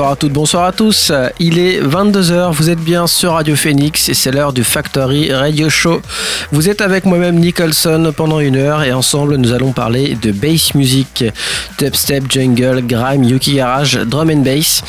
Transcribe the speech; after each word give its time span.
Bonsoir 0.00 0.12
à 0.12 0.16
toutes, 0.16 0.32
bonsoir 0.32 0.64
à 0.64 0.72
tous. 0.72 1.12
Il 1.38 1.58
est 1.58 1.78
22h, 1.82 2.52
vous 2.52 2.70
êtes 2.70 2.78
bien 2.78 3.06
sur 3.06 3.34
Radio 3.34 3.54
Phoenix 3.54 4.08
et 4.08 4.14
c'est 4.14 4.30
l'heure 4.30 4.54
du 4.54 4.64
Factory 4.64 5.30
Radio 5.30 5.68
Show. 5.68 6.00
Vous 6.52 6.70
êtes 6.70 6.80
avec 6.80 7.04
moi-même 7.04 7.38
Nicholson 7.38 8.10
pendant 8.16 8.40
une 8.40 8.56
heure 8.56 8.82
et 8.82 8.94
ensemble 8.94 9.36
nous 9.36 9.52
allons 9.52 9.72
parler 9.72 10.16
de 10.22 10.32
bass 10.32 10.74
music, 10.74 11.26
dubstep, 11.78 12.32
jungle, 12.32 12.80
grime, 12.86 13.24
yuki 13.24 13.56
garage, 13.56 13.98
drum 14.06 14.30
and 14.30 14.40
bass. 14.42 14.82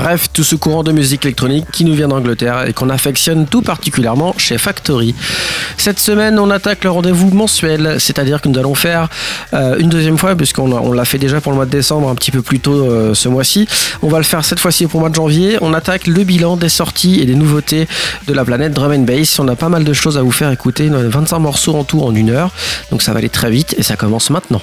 Bref, 0.00 0.28
tout 0.32 0.44
ce 0.44 0.54
courant 0.54 0.84
de 0.84 0.92
musique 0.92 1.24
électronique 1.24 1.64
qui 1.72 1.84
nous 1.84 1.92
vient 1.92 2.06
d'Angleterre 2.06 2.68
et 2.68 2.72
qu'on 2.72 2.88
affectionne 2.88 3.48
tout 3.48 3.62
particulièrement 3.62 4.32
chez 4.38 4.56
Factory. 4.56 5.12
Cette 5.76 5.98
semaine, 5.98 6.38
on 6.38 6.50
attaque 6.50 6.84
le 6.84 6.90
rendez-vous 6.90 7.30
mensuel, 7.30 7.96
c'est-à-dire 7.98 8.40
que 8.40 8.48
nous 8.48 8.56
allons 8.60 8.76
faire 8.76 9.08
euh, 9.54 9.76
une 9.76 9.88
deuxième 9.88 10.16
fois, 10.16 10.36
puisqu'on 10.36 10.92
l'a 10.92 11.04
fait 11.04 11.18
déjà 11.18 11.40
pour 11.40 11.50
le 11.50 11.56
mois 11.56 11.66
de 11.66 11.72
décembre, 11.72 12.08
un 12.08 12.14
petit 12.14 12.30
peu 12.30 12.42
plus 12.42 12.60
tôt 12.60 12.84
euh, 12.84 13.12
ce 13.12 13.28
mois-ci. 13.28 13.66
On 14.00 14.08
va 14.08 14.18
le 14.18 14.24
faire 14.24 14.44
cette 14.44 14.60
fois-ci 14.60 14.86
pour 14.86 15.00
le 15.00 15.02
mois 15.02 15.10
de 15.10 15.16
janvier. 15.16 15.58
On 15.62 15.74
attaque 15.74 16.06
le 16.06 16.22
bilan 16.22 16.56
des 16.56 16.68
sorties 16.68 17.18
et 17.20 17.24
des 17.24 17.34
nouveautés 17.34 17.88
de 18.28 18.32
la 18.32 18.44
planète 18.44 18.72
Drum 18.74 18.92
and 18.92 19.00
Bass. 19.00 19.40
On 19.40 19.48
a 19.48 19.56
pas 19.56 19.68
mal 19.68 19.82
de 19.82 19.92
choses 19.92 20.16
à 20.16 20.22
vous 20.22 20.30
faire 20.30 20.52
écouter. 20.52 20.88
25 20.88 21.40
morceaux 21.40 21.74
en 21.74 21.82
tout 21.82 22.02
en 22.02 22.14
une 22.14 22.30
heure. 22.30 22.52
Donc 22.92 23.02
ça 23.02 23.10
va 23.12 23.18
aller 23.18 23.30
très 23.30 23.50
vite 23.50 23.74
et 23.76 23.82
ça 23.82 23.96
commence 23.96 24.30
maintenant. 24.30 24.62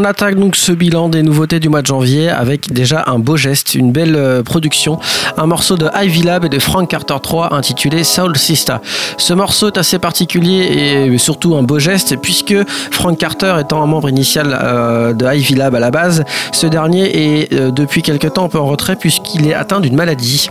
On 0.00 0.04
attaque 0.04 0.36
donc 0.36 0.54
ce 0.54 0.70
bilan 0.70 1.08
des 1.08 1.24
nouveautés 1.24 1.58
du 1.58 1.68
mois 1.68 1.82
de 1.82 1.88
janvier 1.88 2.28
avec 2.28 2.72
déjà 2.72 3.02
un 3.08 3.18
beau 3.18 3.36
geste, 3.36 3.74
une 3.74 3.90
belle 3.90 4.14
euh, 4.14 4.44
production, 4.44 5.00
un 5.36 5.46
morceau 5.46 5.76
de 5.76 5.88
Ivy 5.92 6.22
Lab 6.22 6.44
et 6.44 6.48
de 6.48 6.60
Frank 6.60 6.88
Carter 6.88 7.16
3 7.20 7.52
intitulé 7.52 8.04
Soul 8.04 8.38
Sista. 8.38 8.80
Ce 9.16 9.34
morceau 9.34 9.66
est 9.66 9.76
assez 9.76 9.98
particulier 9.98 11.08
et 11.10 11.18
surtout 11.18 11.56
un 11.56 11.64
beau 11.64 11.80
geste 11.80 12.14
puisque 12.22 12.54
Frank 12.92 13.18
Carter 13.18 13.56
étant 13.58 13.82
un 13.82 13.86
membre 13.86 14.08
initial 14.08 14.56
euh, 14.62 15.14
de 15.14 15.26
Ivy 15.26 15.56
Lab 15.56 15.74
à 15.74 15.80
la 15.80 15.90
base, 15.90 16.22
ce 16.52 16.68
dernier 16.68 17.42
est 17.42 17.52
euh, 17.52 17.72
depuis 17.72 18.02
quelque 18.02 18.28
temps 18.28 18.44
un 18.44 18.48
peu 18.48 18.60
en 18.60 18.66
retrait 18.66 18.94
puisqu'il 18.94 19.48
est 19.48 19.54
atteint 19.54 19.80
d'une 19.80 19.96
maladie. 19.96 20.48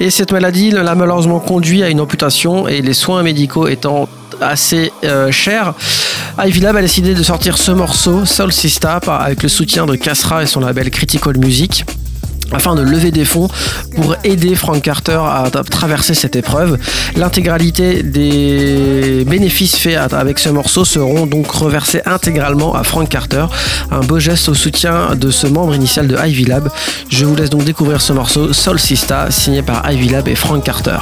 Et 0.00 0.10
cette 0.10 0.32
maladie 0.32 0.72
l'a 0.72 0.96
malheureusement 0.96 1.38
conduit 1.38 1.84
à 1.84 1.88
une 1.88 2.00
amputation 2.00 2.66
et 2.66 2.82
les 2.82 2.94
soins 2.94 3.22
médicaux 3.22 3.68
étant 3.68 4.08
assez 4.40 4.92
euh, 5.04 5.30
cher. 5.30 5.74
Ivy 6.38 6.60
Lab 6.60 6.76
a 6.76 6.80
décidé 6.80 7.14
de 7.14 7.22
sortir 7.22 7.58
ce 7.58 7.72
morceau, 7.72 8.24
Soul 8.24 8.52
Sista, 8.52 9.00
avec 9.06 9.42
le 9.42 9.48
soutien 9.48 9.86
de 9.86 9.96
Casra 9.96 10.42
et 10.42 10.46
son 10.46 10.60
label 10.60 10.90
Critical 10.90 11.36
Music 11.38 11.84
afin 12.52 12.74
de 12.74 12.82
lever 12.82 13.10
des 13.10 13.24
fonds 13.24 13.48
pour 13.94 14.16
aider 14.24 14.54
Frank 14.54 14.82
Carter 14.82 15.20
à 15.20 15.50
traverser 15.70 16.14
cette 16.14 16.36
épreuve. 16.36 16.78
L'intégralité 17.16 18.02
des 18.02 19.24
bénéfices 19.26 19.76
faits 19.76 19.96
avec 20.12 20.38
ce 20.38 20.48
morceau 20.48 20.84
seront 20.84 21.26
donc 21.26 21.50
reversés 21.50 22.00
intégralement 22.06 22.74
à 22.74 22.84
Frank 22.84 23.08
Carter, 23.08 23.46
un 23.90 24.00
beau 24.00 24.18
geste 24.18 24.48
au 24.48 24.54
soutien 24.54 25.14
de 25.14 25.30
ce 25.30 25.46
membre 25.46 25.74
initial 25.74 26.06
de 26.08 26.16
Ivy 26.16 26.44
Lab. 26.44 26.70
Je 27.10 27.24
vous 27.24 27.36
laisse 27.36 27.50
donc 27.50 27.64
découvrir 27.64 28.00
ce 28.00 28.12
morceau 28.12 28.52
Soul 28.52 28.78
Sista 28.78 29.30
signé 29.30 29.62
par 29.62 29.90
Ivy 29.90 30.08
Lab 30.08 30.28
et 30.28 30.34
Frank 30.34 30.64
Carter. 30.64 30.98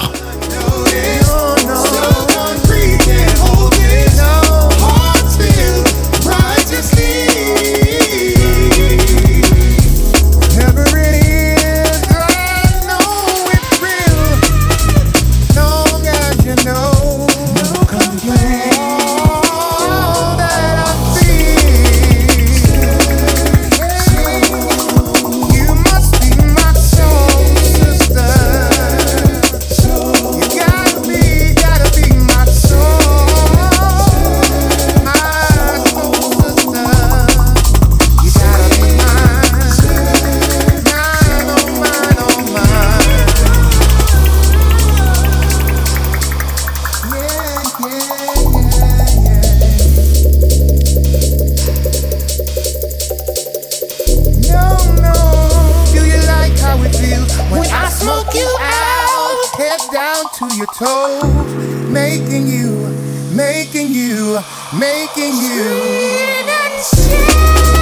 making 61.96 62.46
you, 62.46 62.70
making 63.34 63.88
you, 63.88 64.38
making 64.78 65.32
you. 65.32 65.64
Making 66.44 67.70
you. 67.70 67.75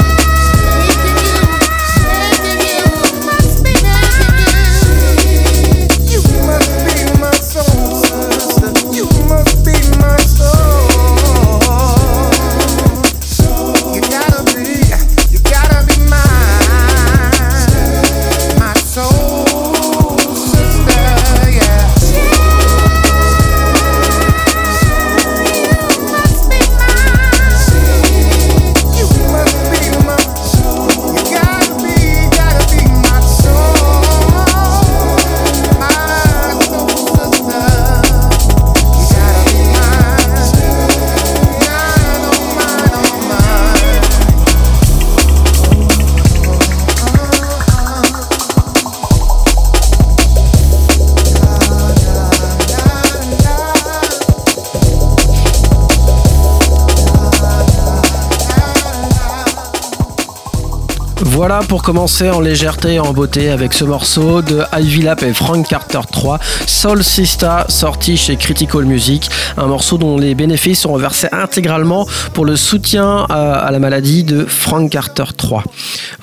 Voilà 61.46 61.60
pour 61.60 61.82
commencer 61.82 62.30
en 62.30 62.40
légèreté 62.40 62.94
et 62.94 63.00
en 63.00 63.12
beauté 63.12 63.50
avec 63.50 63.74
ce 63.74 63.84
morceau 63.84 64.40
de 64.40 64.62
Ivy 64.80 65.02
Lap 65.02 65.22
et 65.22 65.34
Frank 65.34 65.68
Carter 65.68 66.00
3, 66.10 66.38
Soul 66.66 67.04
Sista, 67.04 67.66
sorti 67.68 68.16
chez 68.16 68.36
Critical 68.36 68.86
Music, 68.86 69.28
un 69.58 69.66
morceau 69.66 69.98
dont 69.98 70.16
les 70.16 70.34
bénéfices 70.34 70.80
sont 70.80 70.94
reversés 70.94 71.28
intégralement 71.32 72.06
pour 72.32 72.46
le 72.46 72.56
soutien 72.56 73.26
à, 73.28 73.68
la 73.70 73.78
maladie 73.78 74.24
de 74.24 74.46
Frank 74.46 74.88
Carter 74.88 75.24
3. 75.36 75.64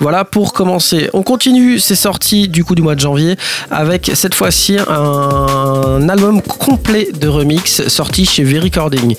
Voilà 0.00 0.24
pour 0.24 0.52
commencer. 0.52 1.08
On 1.12 1.22
continue 1.22 1.78
ces 1.78 1.94
sorties 1.94 2.48
du 2.48 2.64
coup 2.64 2.74
du 2.74 2.82
mois 2.82 2.96
de 2.96 3.00
janvier 3.00 3.36
avec 3.70 4.10
cette 4.14 4.34
fois-ci 4.34 4.76
un 4.88 6.08
album 6.08 6.42
complet 6.42 7.10
de 7.12 7.28
remix 7.28 7.86
sorti 7.86 8.24
chez 8.26 8.42
V-Recording. 8.42 9.14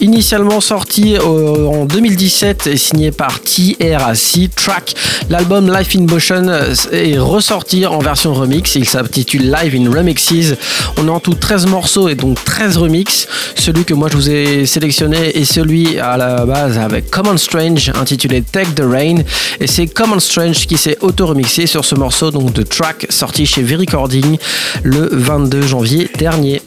Initialement 0.00 0.60
sorti 0.60 1.16
en 1.18 1.86
2017 1.86 2.66
et 2.66 2.76
signé 2.76 3.10
par 3.12 3.40
TRAC 3.40 4.50
Track, 4.54 4.94
l'album 5.30 5.72
Life 5.72 5.96
in 5.96 6.02
Motion 6.02 6.50
est 6.92 7.18
ressorti 7.18 7.86
en 7.86 7.98
version 8.00 8.34
remix. 8.34 8.74
Il 8.74 8.86
s'intitule 8.86 9.50
Live 9.50 9.74
in 9.74 9.90
Remixes. 9.90 10.54
On 10.98 11.08
a 11.08 11.12
en 11.12 11.20
tout 11.20 11.34
13 11.34 11.66
morceaux 11.66 12.08
et 12.08 12.14
donc 12.14 12.42
13 12.44 12.76
remixes. 12.76 13.26
Celui 13.54 13.84
que 13.84 13.94
moi 13.94 14.08
je 14.10 14.16
vous 14.16 14.30
ai 14.30 14.66
sélectionné 14.66 15.38
est 15.38 15.44
celui 15.44 15.98
à 15.98 16.18
la 16.18 16.44
base 16.44 16.76
avec 16.76 17.10
Common 17.10 17.38
Strange 17.38 17.90
intitulé 17.98 18.42
Take 18.42 18.74
the 18.74 18.84
Rain. 18.84 19.16
Et 19.60 19.66
c'est 19.66 19.86
Common 19.86 20.20
Strange 20.20 20.66
qui 20.66 20.76
s'est 20.76 20.98
auto-remixé 21.00 21.66
sur 21.66 21.84
ce 21.84 21.94
morceau 21.94 22.30
donc 22.30 22.52
de 22.52 22.62
Track 22.62 23.06
sorti 23.08 23.46
chez 23.46 23.62
V-Recording 23.62 24.36
le 24.82 25.08
22 25.10 25.62
janvier 25.62 26.10
dernier. 26.18 26.60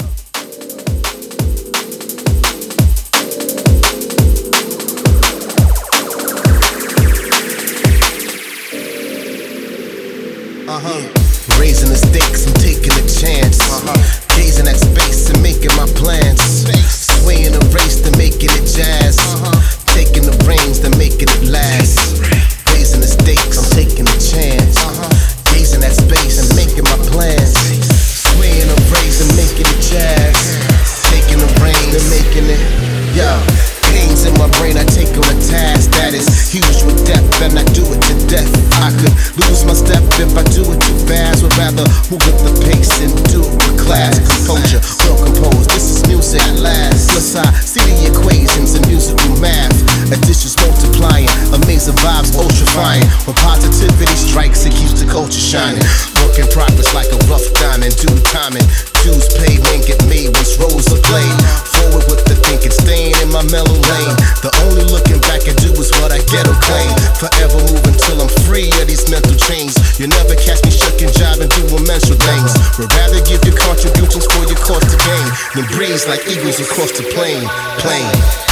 like 76.10 76.28
eagles 76.28 76.60
across 76.60 76.92
the 76.98 77.04
plain, 77.04 77.48
plain. 77.78 78.49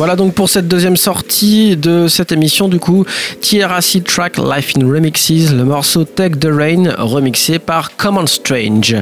Voilà 0.00 0.16
donc 0.16 0.32
pour 0.32 0.48
cette 0.48 0.66
deuxième 0.66 0.96
sortie 0.96 1.76
de 1.76 2.08
cette 2.08 2.32
émission 2.32 2.68
du 2.68 2.80
coup 2.80 3.04
TRAC 3.42 4.02
Track 4.02 4.38
Life 4.38 4.72
in 4.74 4.90
Remixes, 4.90 5.52
le 5.52 5.62
morceau 5.62 6.04
Take 6.04 6.38
the 6.38 6.48
Rain 6.50 6.94
remixé 6.96 7.58
par 7.58 7.94
Common 7.98 8.26
Strange. 8.26 8.96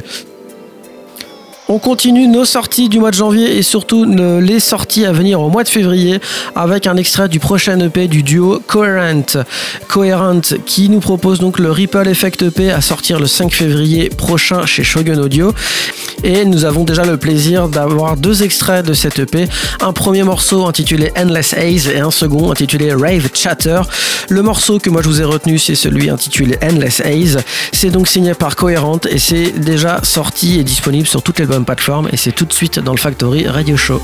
On 1.71 1.79
continue 1.79 2.29
nos 2.29 2.47
sorties 2.47 2.89
du 2.89 2.99
mois 2.99 3.11
de 3.11 3.17
janvier 3.17 3.59
et 3.59 3.63
surtout 3.63 4.07
les 4.07 4.59
sorties 4.59 5.05
à 5.05 5.13
venir 5.13 5.39
au 5.43 5.51
mois 5.51 5.65
de 5.65 5.69
février 5.69 6.19
avec 6.57 6.87
un 6.87 6.97
extrait 6.97 7.29
du 7.29 7.41
prochain 7.41 7.79
EP 7.81 8.09
du 8.09 8.23
duo 8.23 8.63
Coherent. 8.67 9.45
Coherent 9.87 10.41
qui 10.65 10.89
nous 10.89 11.01
propose 11.01 11.41
donc 11.41 11.59
le 11.59 11.71
Ripple 11.71 12.09
Effect 12.09 12.41
EP 12.41 12.71
à 12.71 12.81
sortir 12.81 13.21
le 13.21 13.27
5 13.27 13.53
février 13.53 14.09
prochain 14.09 14.65
chez 14.65 14.83
Shogun 14.83 15.19
Audio. 15.19 15.53
Et 16.25 16.47
nous 16.47 16.65
avons 16.65 16.85
déjà 16.85 17.05
le 17.05 17.17
plaisir 17.17 17.69
d'avoir 17.69 18.17
deux 18.17 18.43
extraits 18.43 18.85
de 18.85 18.95
cet 18.95 19.19
EP. 19.19 19.47
Un 19.81 19.93
premier 19.93 20.23
morceau 20.23 20.67
intitulé 20.67 21.13
Endless 21.17 21.53
Haze 21.53 21.89
et 21.89 22.01
un 22.01 22.11
second 22.11 22.51
intitulé 22.51 22.93
Rave 22.93 23.29
Chatter. 23.35 23.83
Le 24.31 24.43
morceau 24.43 24.79
que 24.79 24.89
moi 24.89 25.03
je 25.03 25.09
vous 25.09 25.21
ai 25.21 25.25
retenu 25.25 25.59
c'est 25.59 25.75
celui 25.75 26.09
intitulé 26.09 26.59
Endless 26.63 27.01
Haze. 27.01 27.39
C'est 27.73 27.91
donc 27.91 28.09
signé 28.09 28.33
par 28.33 28.57
Coherent 28.57 29.01
et 29.11 29.19
c'est 29.19 29.51
déjà 29.53 30.01
sorti 30.03 30.59
et 30.59 30.65
disponible 30.65 31.07
sur 31.07 31.23
toutes 31.23 31.39
les 31.39 31.47
bonnes 31.47 31.58
et 32.13 32.17
c'est 32.17 32.33
tout 32.33 32.45
de 32.45 32.53
suite 32.53 32.79
dans 32.79 32.93
le 32.93 32.99
Factory 32.99 33.47
Radio 33.47 33.77
Show. 33.77 34.01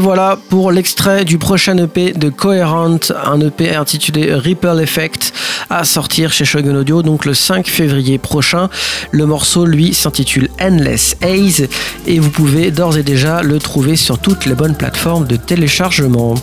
Voilà 0.00 0.38
pour 0.48 0.72
l'extrait 0.72 1.26
du 1.26 1.36
prochain 1.36 1.76
EP 1.76 2.12
de 2.12 2.30
Coherent, 2.30 2.98
un 3.24 3.40
EP 3.40 3.76
intitulé 3.76 4.34
Ripple 4.34 4.80
Effect, 4.80 5.32
à 5.68 5.84
sortir 5.84 6.32
chez 6.32 6.46
Shogun 6.46 6.74
Audio 6.74 7.02
donc 7.02 7.26
le 7.26 7.34
5 7.34 7.68
février 7.68 8.16
prochain. 8.16 8.70
Le 9.10 9.26
morceau, 9.26 9.66
lui, 9.66 9.92
s'intitule 9.92 10.48
Endless 10.58 11.16
Haze 11.22 11.68
et 12.06 12.18
vous 12.18 12.30
pouvez 12.30 12.70
d'ores 12.70 12.96
et 12.96 13.02
déjà 13.02 13.42
le 13.42 13.58
trouver 13.58 13.96
sur 13.96 14.18
toutes 14.18 14.46
les 14.46 14.54
bonnes 14.54 14.74
plateformes 14.74 15.26
de 15.26 15.36
téléchargement. 15.36 16.34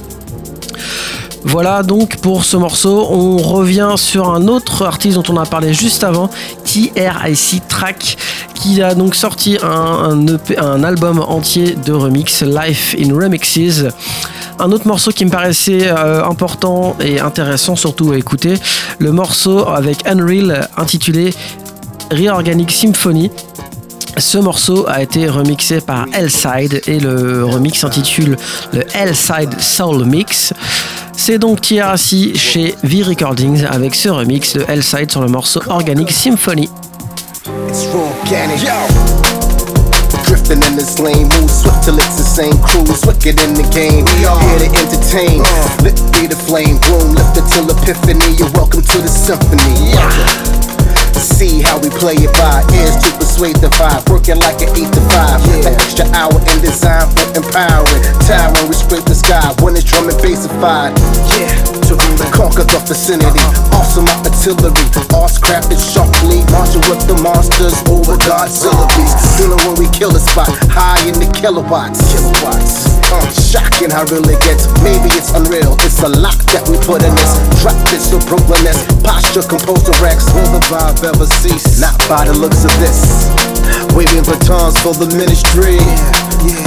Voilà 1.44 1.82
donc 1.82 2.18
pour 2.18 2.44
ce 2.44 2.58
morceau. 2.58 3.08
On 3.10 3.38
revient 3.38 3.94
sur 3.96 4.30
un 4.30 4.48
autre 4.48 4.86
artiste 4.86 5.16
dont 5.16 5.34
on 5.34 5.38
a 5.38 5.46
parlé 5.46 5.74
juste 5.74 6.04
avant, 6.04 6.30
Track, 7.68 8.18
qui 8.54 8.82
a 8.82 8.94
donc 8.94 9.16
sorti 9.16 9.58
un, 9.62 10.26
un, 10.58 10.84
album 10.84 11.20
entier 11.20 11.76
de 11.76 11.94
remix, 11.94 12.44
Life 12.44 12.96
in 13.00 13.14
Remixes. 13.16 13.84
Un 14.60 14.72
autre 14.72 14.88
morceau 14.88 15.12
qui 15.12 15.26
me 15.26 15.30
paraissait 15.30 15.88
euh, 15.88 16.24
important 16.26 16.96
et 17.00 17.20
intéressant 17.20 17.76
surtout 17.76 18.12
à 18.12 18.18
écouter, 18.18 18.56
le 19.00 19.12
morceau 19.12 19.68
avec 19.68 20.08
Unreal 20.08 20.68
intitulé 20.78 21.34
Reorganic 22.12 22.72
Symphony. 22.72 23.30
Ce 24.18 24.40
morceau 24.40 24.86
a 24.88 25.04
été 25.04 25.30
remixé 25.30 25.80
par 25.80 26.06
L-Side 26.12 26.82
et 26.88 27.00
le 27.00 27.46
remix 27.46 27.80
s'intitule 27.80 28.36
le 28.74 28.84
L-Side 28.96 29.60
Soul 29.60 30.06
Mix. 30.06 30.54
C'est 31.20 31.40
donc 31.40 31.62
TRC 31.62 32.36
chez 32.36 32.76
V 32.84 33.02
Recordings 33.02 33.66
avec 33.66 33.96
ce 33.96 34.08
remix 34.08 34.54
de 34.54 34.64
L-Side 34.68 35.12
sur 35.12 35.20
le 35.20 35.28
morceau 35.28 35.60
Organic 35.68 36.12
Symphony. 36.12 36.70
Drifting 40.26 40.62
in 40.64 40.76
this 40.78 41.00
lane, 41.00 41.28
move 41.30 41.50
swift 41.50 41.84
till 41.84 41.98
it's 41.98 42.16
the 42.18 42.24
same 42.24 42.54
crews, 42.62 43.02
wicked 43.06 43.40
in 43.42 43.54
the 43.56 43.64
game. 43.74 44.06
Here 44.20 44.60
to 44.60 44.70
entertain, 44.78 45.42
lit 45.84 45.96
be 46.12 46.28
the 46.28 46.36
flame, 46.36 46.78
bloom 46.86 47.16
lifted 47.16 47.48
till 47.50 47.68
epiphany. 47.72 48.36
You're 48.38 48.52
welcome 48.52 48.82
to 48.82 48.98
the 49.02 49.08
symphony. 49.10 49.96
See 51.18 51.62
how 51.62 51.80
we 51.80 51.90
play 51.90 52.16
it 52.16 52.34
by 52.34 52.62
ears 52.76 52.96
to 53.04 53.27
persuade 53.38 53.56
the 53.58 53.70
vibe. 53.77 54.10
Working 54.10 54.39
like 54.39 54.62
an 54.62 54.70
8 54.74 54.89
to 54.94 55.01
5. 55.13 55.46
Yeah. 55.46 55.70
An 55.70 55.75
extra 55.77 56.06
hour 56.17 56.34
in 56.34 56.58
design 56.62 57.06
for 57.13 57.27
empowering. 57.38 58.01
Towering, 58.25 58.67
we 58.67 58.74
scrape 58.74 59.06
the 59.06 59.13
sky 59.13 59.53
when 59.62 59.75
it's 59.75 59.86
drum 59.86 60.10
and 60.10 60.17
bassified. 60.17 60.98
Yeah, 61.38 61.53
to 61.88 61.96
rule 61.96 62.27
conquer 62.36 62.67
the 62.67 62.79
vicinity. 62.84 63.39
Awesome 63.72 64.08
artillery. 64.20 64.75
All 65.15 65.32
crafted 65.39 65.79
sharply. 65.79 66.44
Marching 66.51 66.84
with 66.91 67.00
the 67.08 67.15
monsters 67.24 67.79
over 67.88 68.20
Godzilla 68.27 68.88
beasts. 69.00 69.39
Feeling 69.39 69.60
when 69.63 69.75
we 69.79 69.88
kill 69.96 70.12
the 70.12 70.20
spot. 70.20 70.51
High 70.67 71.00
in 71.08 71.15
the 71.15 71.29
kilowatts. 71.32 72.03
Kilowatts. 72.12 72.91
Uh, 73.08 73.24
shocking 73.32 73.89
how 73.89 74.03
real 74.12 74.27
it 74.27 74.39
gets. 74.44 74.67
Maybe 74.84 75.08
it's 75.15 75.32
unreal. 75.32 75.79
It's 75.88 76.03
a 76.03 76.12
lot 76.12 76.36
that 76.51 76.67
we 76.67 76.75
put 76.84 77.08
in 77.08 77.13
this. 77.15 77.34
Drop 77.63 77.79
this 77.88 78.12
so 78.12 78.20
Brooklyn 78.27 78.67
Posture 79.08 79.48
composed 79.48 79.88
of 79.88 79.96
racks. 80.03 80.27
Will 80.36 80.51
the 80.51 80.63
vibe 80.67 81.00
ever 81.08 81.27
cease. 81.39 81.79
Not 81.79 81.96
by 82.12 82.27
the 82.27 82.36
looks 82.36 82.67
of 82.67 82.74
this. 82.84 83.32
Waving 83.96 84.27
batons 84.27 84.75
for 84.84 84.91
the 84.91 85.08
ministry. 85.15 85.79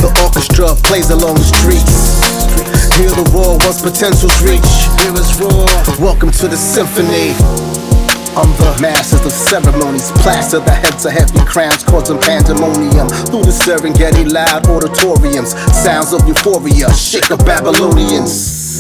The 0.01 0.11
orchestra 0.25 0.73
plays 0.89 1.13
along 1.13 1.37
the 1.37 1.49
streets. 1.61 2.70
Hear 2.97 3.11
the 3.11 3.29
roar 3.35 3.59
once 3.67 3.81
potentials 3.83 4.41
reach. 4.43 4.71
Hear 5.03 5.13
us 5.15 5.39
roar. 5.41 5.67
Welcome 6.01 6.31
to 6.43 6.49
the 6.49 6.57
symphony. 6.57 7.35
I'm 8.39 8.51
the 8.63 8.79
masters 8.81 9.27
of 9.27 9.33
ceremonies, 9.33 10.13
plaster 10.23 10.61
the 10.61 10.71
heads 10.71 11.05
of 11.05 11.13
heavy 11.13 11.45
crowns, 11.45 11.83
causing 11.83 12.19
pandemonium 12.19 13.09
through 13.27 13.43
the 13.43 13.51
Serengeti 13.51 14.31
loud 14.31 14.69
auditoriums. 14.69 15.51
Sounds 15.75 16.13
of 16.13 16.27
euphoria, 16.29 16.93
shake 16.95 17.27
the 17.27 17.37
Babylonians. 17.43 18.71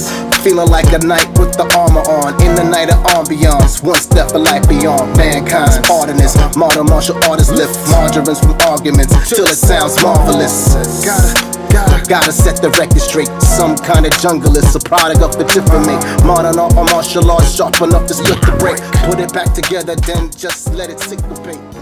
Feeling 0.42 0.68
like 0.68 0.92
a 0.92 0.98
knight 1.04 1.28
with 1.38 1.52
the 1.58 1.66
armor 1.76 2.00
on. 2.00 2.32
In 2.40 2.54
the 2.54 2.64
night 2.64 2.88
of 2.88 3.02
ambiance. 3.12 3.82
One 3.82 3.98
step 3.98 4.32
of 4.32 4.40
life 4.42 4.66
beyond 4.68 5.16
mankind's 5.16 5.76
pardonness. 5.84 6.38
Modern 6.56 6.86
martial 6.86 7.16
artists 7.28 7.52
lift 7.52 7.76
margarines 7.90 8.40
from 8.40 8.56
arguments 8.62 9.12
till 9.28 9.44
it 9.44 9.56
sounds 9.56 10.00
marvelous. 10.02 10.72
Gotta. 11.04 11.59
Gotta, 11.72 12.08
gotta 12.08 12.32
set 12.32 12.60
the 12.60 12.70
record 12.70 13.00
straight. 13.00 13.30
Some 13.42 13.76
kind 13.76 14.04
of 14.04 14.12
jungle 14.18 14.56
is 14.56 14.74
a 14.74 14.80
product 14.80 15.22
of 15.22 15.38
the 15.38 15.44
me. 15.86 16.26
Modern 16.26 16.58
art 16.58 16.76
or 16.76 16.84
martial 16.84 17.30
arts 17.30 17.54
sharp 17.54 17.80
enough 17.80 18.06
to 18.08 18.14
split 18.14 18.40
the 18.42 18.56
break. 18.58 18.78
Put 19.06 19.20
it 19.20 19.32
back 19.32 19.54
together, 19.54 19.94
then 19.96 20.30
just 20.32 20.72
let 20.74 20.90
it 20.90 21.00
syncopate. 21.00 21.79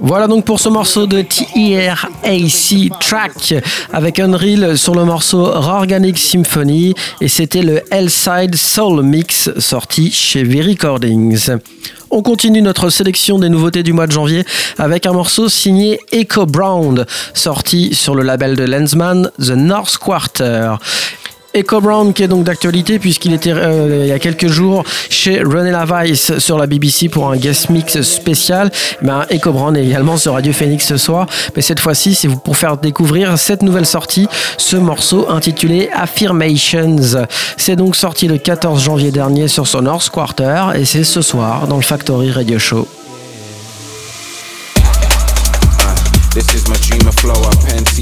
Voilà 0.00 0.26
donc 0.26 0.44
pour 0.44 0.60
ce 0.60 0.68
morceau 0.68 1.06
de 1.06 1.22
TRAC 1.22 2.90
Track 3.00 3.54
avec 3.92 4.18
Unreal 4.18 4.76
sur 4.76 4.94
le 4.94 5.04
morceau 5.04 5.46
Organic 5.46 6.18
Symphony 6.18 6.94
et 7.20 7.28
c'était 7.28 7.62
le 7.62 7.80
L-Side 7.90 8.54
Soul 8.54 9.02
Mix 9.02 9.50
sorti 9.58 10.12
chez 10.12 10.44
V-Recordings. 10.44 11.56
On 12.10 12.22
continue 12.22 12.62
notre 12.62 12.90
sélection 12.90 13.38
des 13.38 13.48
nouveautés 13.48 13.82
du 13.82 13.92
mois 13.92 14.06
de 14.06 14.12
janvier 14.12 14.44
avec 14.78 15.06
un 15.06 15.12
morceau 15.12 15.48
signé 15.48 15.98
Echo 16.12 16.46
Brown 16.46 17.06
sorti 17.32 17.94
sur 17.94 18.14
le 18.14 18.22
label 18.22 18.54
de 18.54 18.64
Lensman 18.64 19.30
The 19.38 19.50
North 19.50 19.96
Quarter. 19.98 20.74
Echo 21.56 21.80
Brown 21.80 22.12
qui 22.12 22.22
est 22.22 22.28
donc 22.28 22.44
d'actualité 22.44 22.98
puisqu'il 22.98 23.32
était 23.32 23.50
euh, 23.50 24.02
il 24.02 24.08
y 24.08 24.12
a 24.12 24.18
quelques 24.18 24.48
jours 24.48 24.84
chez 25.08 25.40
René 25.40 25.70
Lavice 25.70 26.38
sur 26.38 26.58
la 26.58 26.66
BBC 26.66 27.08
pour 27.08 27.30
un 27.30 27.36
guest 27.38 27.70
mix 27.70 28.02
spécial. 28.02 28.70
Ben, 29.00 29.24
Echo 29.30 29.52
Brown 29.52 29.74
est 29.74 29.86
également 29.86 30.18
sur 30.18 30.34
Radio 30.34 30.52
Phoenix 30.52 30.84
ce 30.84 30.98
soir, 30.98 31.26
mais 31.56 31.62
cette 31.62 31.80
fois-ci 31.80 32.14
c'est 32.14 32.28
pour 32.28 32.58
faire 32.58 32.76
découvrir 32.76 33.38
cette 33.38 33.62
nouvelle 33.62 33.86
sortie, 33.86 34.28
ce 34.58 34.76
morceau 34.76 35.30
intitulé 35.30 35.88
Affirmations. 35.94 37.26
C'est 37.56 37.76
donc 37.76 37.96
sorti 37.96 38.28
le 38.28 38.36
14 38.36 38.84
janvier 38.84 39.10
dernier 39.10 39.48
sur 39.48 39.66
son 39.66 39.80
North 39.80 40.10
Quarter 40.10 40.72
et 40.74 40.84
c'est 40.84 41.04
ce 41.04 41.22
soir 41.22 41.66
dans 41.68 41.76
le 41.76 41.82
Factory 41.82 42.32
Radio 42.32 42.58
Show. 42.58 42.86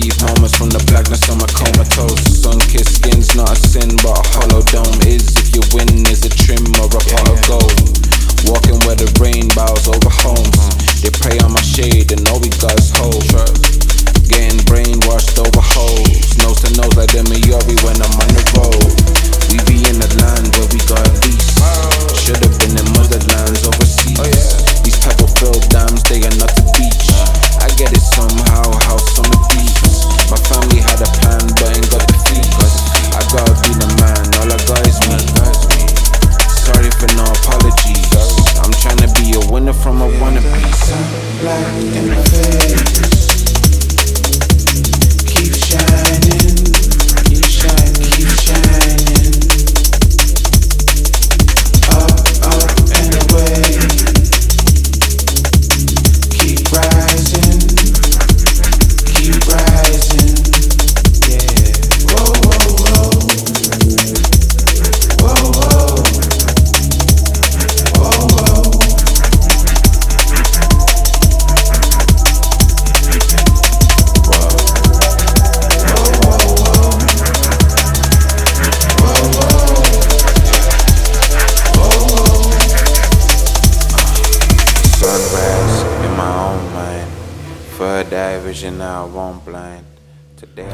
Conceive 0.04 0.28
moments 0.28 0.56
from 0.56 0.68
the 0.68 0.82
blackness 0.92 1.24
of 1.32 1.40
my 1.40 1.48
comatose. 1.56 2.20
Sun 2.44 2.60
kissed 2.68 3.00
skin's 3.00 3.32
not 3.36 3.52
a 3.52 3.56
sin, 3.56 3.88
but 4.04 4.12
a 4.12 4.24
hollow 4.36 4.60
dome 4.68 5.00
is. 5.08 5.32
If 5.40 5.56
you 5.56 5.62
win, 5.72 5.88
is 6.12 6.24
a 6.24 6.32
trim 6.32 6.60
or 6.76 6.88
a 6.92 7.00
pot 7.08 7.28
of 7.32 7.40
gold. 7.48 7.72
Walking 8.44 8.76
where 8.84 8.96
the 8.96 9.08
rain 9.16 9.48
bows 9.56 9.88
over 9.88 10.12
homes. 10.12 10.60
They 11.00 11.08
pray 11.08 11.40
on 11.40 11.56
my 11.56 11.64
shade 11.64 12.12
and 12.12 12.20
all 12.28 12.40
we 12.40 12.52
got 12.60 12.76
is 12.76 12.92
hope. 12.92 13.24
Getting 14.28 14.60
brainwashed 14.68 15.40
over 15.40 15.64
holes. 15.64 16.36
Nose 16.36 16.60
to 16.64 16.70
nose 16.76 16.96
like 17.00 17.12
them 17.12 17.28
Yori 17.32 17.76
when 17.80 17.96
I'm 17.96 18.16
on 18.20 18.28
the 18.28 18.44
road. 18.60 18.92
We 19.48 19.56
be 19.64 19.88
in 19.88 19.96
the 19.96 20.10
land 20.20 20.52
where 20.60 20.68
we 20.68 20.80
got 20.84 21.08
peace. 21.24 21.56
Should've 22.20 22.52
been 22.60 22.76
in 22.76 22.88
motherlands 22.92 23.64
overseas. 23.64 24.20
These 24.84 25.00
pebble 25.00 25.32
filled 25.40 25.64
dams, 25.72 26.04
they 26.04 26.20
are 26.20 26.36
not 26.36 26.52
the 26.52 26.64
beach. 26.76 27.53
It 27.76 28.00
somehow. 28.00 28.70
My 30.30 30.36
family 30.48 30.80
had 30.80 31.00
a 31.02 31.10
plan, 31.18 31.42
but 31.58 31.76
ain't 31.76 31.90
got 31.90 32.06
the 32.06 32.14
feet. 32.26 32.46
I 33.12 33.20
gotta 33.34 33.54
be 33.62 33.74
the 33.74 33.86
man, 33.98 34.34
all 34.38 34.46
I 34.46 34.56
got 34.64 34.86
is 34.86 34.98
me. 35.10 35.18
Sorry 36.48 36.90
for 36.92 37.08
no 37.16 37.24
apologies. 37.24 38.14
I'm 38.58 38.72
trying 38.72 38.98
to 38.98 39.08
be 39.20 39.34
a 39.34 39.52
winner 39.52 39.72
from 39.72 40.02
a 40.02 40.08
wannabe. 40.08 40.54
Black 41.40 41.74
in 41.96 42.08
the 42.10 42.16
face. 42.30 43.13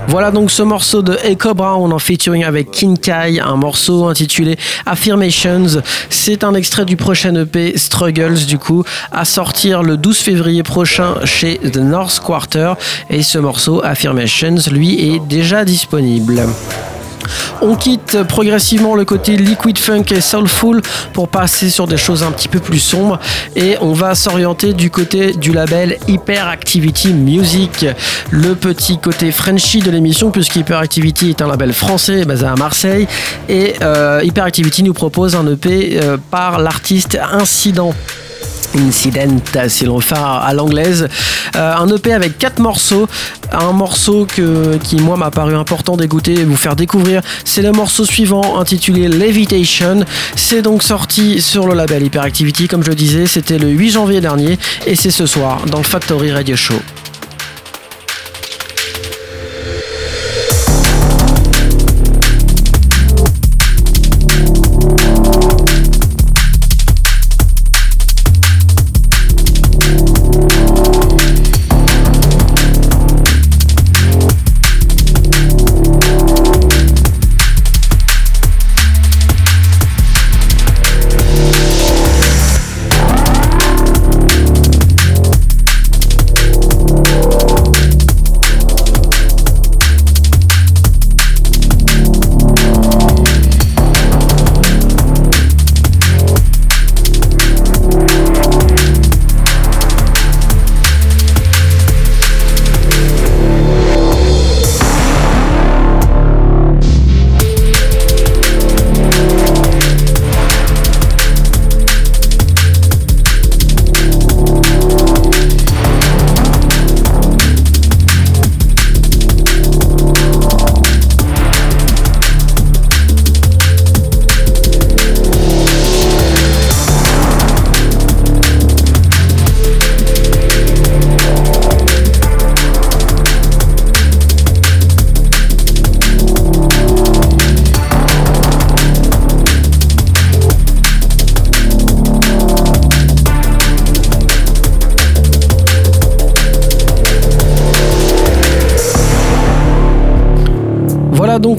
Voilà 0.09 0.31
donc 0.31 0.51
ce 0.51 0.63
morceau 0.63 1.03
de 1.03 1.17
Echo 1.25 1.55
Brown 1.55 1.93
en 1.93 1.99
featuring 1.99 2.45
avec 2.45 2.71
Kinkai, 2.71 3.41
un 3.41 3.57
morceau 3.57 4.07
intitulé 4.07 4.57
Affirmations. 4.87 5.83
C'est 6.09 6.45
un 6.45 6.55
extrait 6.55 6.85
du 6.85 6.97
prochain 6.97 7.35
EP 7.35 7.77
Struggles 7.77 8.47
du 8.47 8.59
coup, 8.59 8.85
à 9.13 9.25
sortir 9.25 9.83
le 9.83 9.97
12 9.97 10.19
février 10.19 10.63
prochain 10.63 11.15
chez 11.25 11.59
The 11.59 11.77
North 11.79 12.21
Quarter. 12.21 12.75
Et 13.09 13.23
ce 13.23 13.39
morceau 13.39 13.81
Affirmations, 13.85 14.57
lui, 14.71 15.15
est 15.15 15.21
déjà 15.21 15.65
disponible. 15.65 16.43
On 17.63 17.75
quitte 17.75 18.23
progressivement 18.25 18.95
le 18.95 19.05
côté 19.05 19.37
liquid 19.37 19.79
funk 19.79 20.05
et 20.11 20.21
soulful 20.21 20.81
pour 21.13 21.29
passer 21.29 21.71
sur 21.71 21.87
des 21.87 21.97
choses 21.97 22.23
un 22.23 22.33
petit 22.33 22.49
peu 22.49 22.61
plus 22.61 22.79
sombres 22.79 23.19
et 23.57 23.77
on 23.81 23.93
va 23.93 24.15
s'orienter 24.15 24.73
du 24.73 24.91
côté 24.91 25.33
du 25.33 25.53
label 25.53 25.99
Hyperactivity 26.09 27.13
Music, 27.13 27.87
le 28.31 28.55
petit 28.55 28.99
côté 28.99 29.33
Frenchy 29.33 29.81
de 29.81 29.91
l'émission 29.91 30.31
puisque 30.31 30.57
Hyperactivity 30.57 31.31
est 31.31 31.43
un 31.43 31.49
label 31.49 31.73
français 31.73 32.25
basé 32.25 32.47
à 32.47 32.55
Marseille 32.55 33.07
et 33.49 33.75
euh, 33.83 34.21
Hyperactivity 34.23 34.83
nous 34.83 34.95
propose 34.95 35.37
un 35.37 35.47
EP 35.47 36.01
euh, 36.01 36.17
par 36.31 36.59
l'artiste 36.59 37.19
Incident. 37.33 37.95
Incident, 38.77 39.41
si 39.69 39.85
l'on 39.85 40.01
fait 40.01 40.15
à 40.17 40.53
l'anglaise. 40.55 41.09
Euh, 41.57 41.75
un 41.75 41.89
EP 41.89 42.13
avec 42.13 42.39
quatre 42.39 42.59
morceaux. 42.59 43.09
Un 43.53 43.73
morceau 43.73 44.27
qui, 44.27 44.97
moi, 44.97 45.17
m'a 45.17 45.31
paru 45.31 45.55
important 45.55 45.97
d'écouter 45.97 46.35
et 46.35 46.45
vous 46.45 46.57
faire 46.57 46.77
découvrir. 46.77 47.21
C'est 47.45 47.63
le 47.63 47.73
morceau 47.73 48.05
suivant 48.05 48.59
intitulé 48.59 49.09
Levitation. 49.09 50.05
C'est 50.37 50.63
donc 50.63 50.83
sorti 50.83 51.41
sur 51.41 51.67
le 51.67 51.75
label 51.75 52.05
Hyperactivity, 52.05 52.69
comme 52.69 52.85
je 52.85 52.93
disais. 52.93 53.27
C'était 53.27 53.59
le 53.59 53.69
8 53.69 53.91
janvier 53.91 54.21
dernier 54.21 54.59
et 54.87 54.95
c'est 54.95 55.11
ce 55.11 55.27
soir 55.27 55.63
dans 55.67 55.79
le 55.79 55.85
Factory 55.85 56.33
Radio 56.33 56.57
Show. 56.57 56.81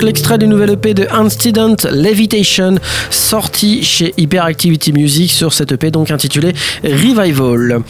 L'extrait 0.01 0.37
du 0.37 0.47
nouvel 0.47 0.71
EP 0.71 0.93
de 0.93 1.07
Incident 1.11 1.75
Levitation, 1.91 2.75
sorti 3.09 3.83
chez 3.83 4.13
Hyperactivity 4.17 4.93
Music 4.93 5.31
sur 5.31 5.53
cette 5.53 5.71
EP 5.71 5.91
donc 5.91 6.11
intitulé 6.11 6.53
Revival. 6.83 7.81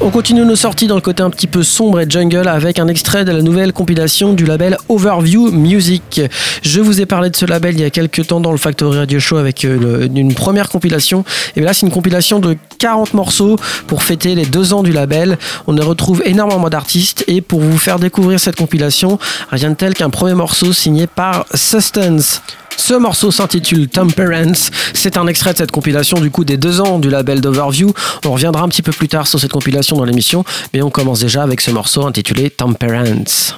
On 0.00 0.10
continue 0.10 0.44
nos 0.44 0.56
sorties 0.56 0.86
dans 0.86 0.96
le 0.96 1.00
côté 1.00 1.22
un 1.22 1.30
petit 1.30 1.46
peu 1.46 1.62
sombre 1.62 2.00
et 2.00 2.06
jungle 2.08 2.48
avec 2.48 2.78
un 2.78 2.88
extrait 2.88 3.24
de 3.24 3.32
la 3.32 3.42
nouvelle 3.42 3.72
compilation 3.72 4.32
du 4.32 4.44
label 4.44 4.76
Overview 4.88 5.50
Music. 5.50 6.20
Je 6.62 6.80
vous 6.80 7.00
ai 7.00 7.06
parlé 7.06 7.30
de 7.30 7.36
ce 7.36 7.46
label 7.46 7.74
il 7.74 7.80
y 7.80 7.84
a 7.84 7.90
quelques 7.90 8.26
temps 8.26 8.40
dans 8.40 8.52
le 8.52 8.58
Factory 8.58 8.98
Radio 8.98 9.20
Show 9.20 9.36
avec 9.36 9.64
euh, 9.64 10.08
une 10.14 10.34
première 10.34 10.68
compilation. 10.68 11.24
Et 11.56 11.60
là, 11.60 11.72
c'est 11.72 11.86
une 11.86 11.92
compilation 11.92 12.40
de 12.40 12.56
40 12.78 13.14
morceaux 13.14 13.56
pour 13.86 14.02
fêter 14.02 14.34
les 14.34 14.46
deux 14.46 14.72
ans 14.72 14.82
du 14.82 14.92
label. 14.92 15.38
On 15.66 15.76
y 15.76 15.80
retrouve 15.80 16.22
énormément 16.24 16.68
d'artistes 16.68 17.24
et 17.28 17.40
pour 17.40 17.60
vous 17.60 17.78
faire 17.78 17.98
découvrir 17.98 18.40
cette 18.40 18.56
compilation, 18.56 19.18
rien 19.50 19.70
de 19.70 19.76
tel 19.76 19.94
qu'un 19.94 20.10
premier 20.10 20.34
morceau 20.34 20.72
signé 20.72 21.06
par 21.06 21.44
Substance. 21.60 22.42
Ce 22.76 22.94
morceau 22.94 23.30
s'intitule 23.30 23.88
Temperance. 23.88 24.70
C'est 24.94 25.18
un 25.18 25.26
extrait 25.26 25.52
de 25.52 25.58
cette 25.58 25.70
compilation 25.70 26.18
du 26.18 26.30
coup 26.30 26.44
des 26.44 26.56
deux 26.56 26.80
ans 26.80 26.98
du 26.98 27.10
label 27.10 27.42
d'Overview. 27.42 27.92
On 28.24 28.32
reviendra 28.32 28.62
un 28.62 28.68
petit 28.68 28.82
peu 28.82 28.92
plus 28.92 29.08
tard 29.08 29.28
sur 29.28 29.38
cette 29.38 29.52
compilation 29.52 29.96
dans 29.96 30.04
l'émission, 30.04 30.44
mais 30.72 30.80
on 30.80 30.90
commence 30.90 31.20
déjà 31.20 31.42
avec 31.42 31.60
ce 31.60 31.70
morceau 31.70 32.06
intitulé 32.06 32.48
Temperance. 32.48 33.56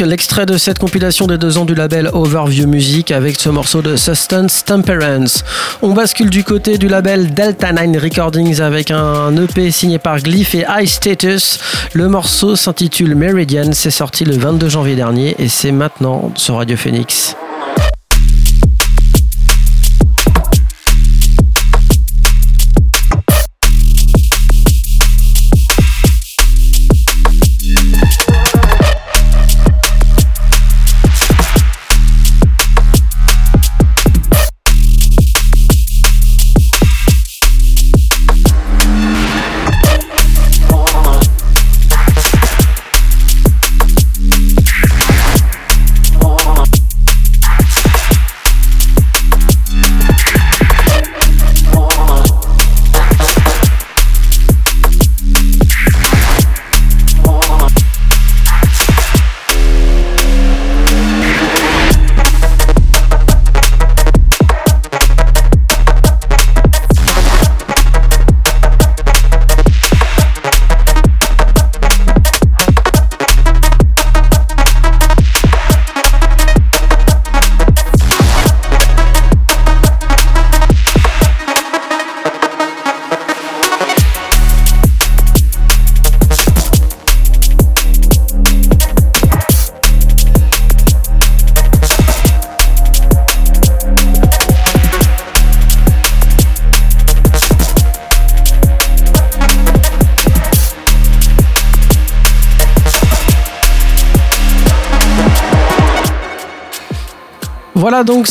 L'extrait 0.00 0.46
de 0.46 0.56
cette 0.56 0.78
compilation 0.78 1.26
des 1.26 1.38
deux 1.38 1.58
ans 1.58 1.64
du 1.64 1.74
label 1.74 2.10
Overview 2.12 2.66
Music 2.66 3.10
avec 3.10 3.38
ce 3.38 3.48
morceau 3.48 3.82
de 3.82 3.96
Substance 3.96 4.64
Temperance. 4.64 5.44
On 5.82 5.92
bascule 5.92 6.30
du 6.30 6.44
côté 6.44 6.78
du 6.78 6.88
label 6.88 7.34
Delta 7.34 7.72
9 7.72 8.02
Recordings 8.02 8.60
avec 8.60 8.90
un 8.90 9.36
EP 9.36 9.70
signé 9.70 9.98
par 9.98 10.20
Glyph 10.20 10.54
et 10.54 10.64
High 10.68 10.86
Status. 10.86 11.58
Le 11.92 12.08
morceau 12.08 12.56
s'intitule 12.56 13.14
Meridian, 13.14 13.70
c'est 13.72 13.90
sorti 13.90 14.24
le 14.24 14.36
22 14.36 14.68
janvier 14.68 14.96
dernier 14.96 15.36
et 15.38 15.48
c'est 15.48 15.72
maintenant 15.72 16.32
sur 16.36 16.56
Radio 16.56 16.76
Phoenix. 16.76 17.36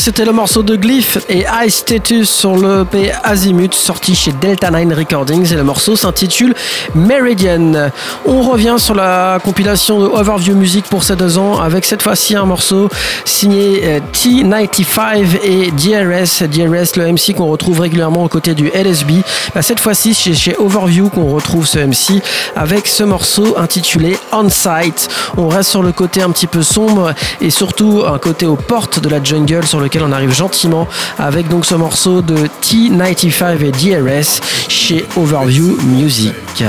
C'était 0.04 0.26
le 0.26 0.32
morceau 0.32 0.62
de 0.62 0.76
Glyph 0.76 1.16
et 1.30 1.46
High 1.50 1.70
Status 1.70 2.28
sur 2.28 2.58
le 2.58 2.84
P 2.84 3.10
Azimut 3.22 3.72
sorti 3.72 4.14
chez 4.14 4.32
Delta 4.32 4.70
9 4.70 4.94
Recordings 4.94 5.50
et 5.50 5.56
le 5.56 5.64
morceau 5.64 5.96
s'intitule 5.96 6.54
Meridian. 6.94 7.90
On 8.26 8.42
revient 8.42 8.74
sur 8.76 8.94
la 8.94 9.38
compilation 9.42 10.00
de 10.00 10.04
Overview 10.04 10.56
Music 10.56 10.84
pour 10.90 11.04
ces 11.04 11.16
deux 11.16 11.38
ans 11.38 11.58
avec 11.58 11.86
cette 11.86 12.02
fois-ci 12.02 12.36
un 12.36 12.44
morceau 12.44 12.90
signé 13.24 13.80
euh, 13.84 14.00
T95 14.12 15.38
et 15.42 15.70
DRS. 15.70 16.46
DRS 16.50 16.96
le 16.96 17.10
MC 17.10 17.34
qu'on 17.34 17.46
retrouve 17.46 17.80
régulièrement 17.80 18.24
aux 18.24 18.28
côtés 18.28 18.52
du 18.52 18.68
LSB. 18.74 19.22
Bah, 19.54 19.62
cette 19.62 19.80
fois-ci 19.80 20.12
c'est 20.12 20.34
chez 20.34 20.54
Overview 20.58 21.08
qu'on 21.08 21.34
retrouve 21.34 21.66
ce 21.66 21.78
MC 21.78 22.22
avec 22.56 22.88
ce 22.88 23.04
morceau 23.04 23.56
intitulé 23.56 24.18
On 24.32 24.50
Site. 24.50 25.08
On 25.38 25.48
reste 25.48 25.70
sur 25.70 25.82
le 25.82 25.92
côté 25.92 26.20
un 26.20 26.28
petit 26.28 26.46
peu 26.46 26.62
sombre 26.62 27.14
et 27.40 27.48
surtout 27.48 28.02
un 28.06 28.18
côté 28.18 28.44
aux 28.44 28.56
portes 28.56 29.00
de 29.00 29.08
la 29.08 29.22
jungle 29.22 29.64
sur 29.64 29.80
lequel 29.80 29.93
on 30.02 30.12
arrive 30.12 30.32
gentiment 30.32 30.88
avec 31.18 31.48
donc 31.48 31.66
ce 31.66 31.74
morceau 31.74 32.22
de 32.22 32.48
T95 32.62 33.62
et 33.62 33.72
DRS 33.72 34.40
chez 34.68 35.04
Overview 35.16 35.78
Music. 35.84 36.64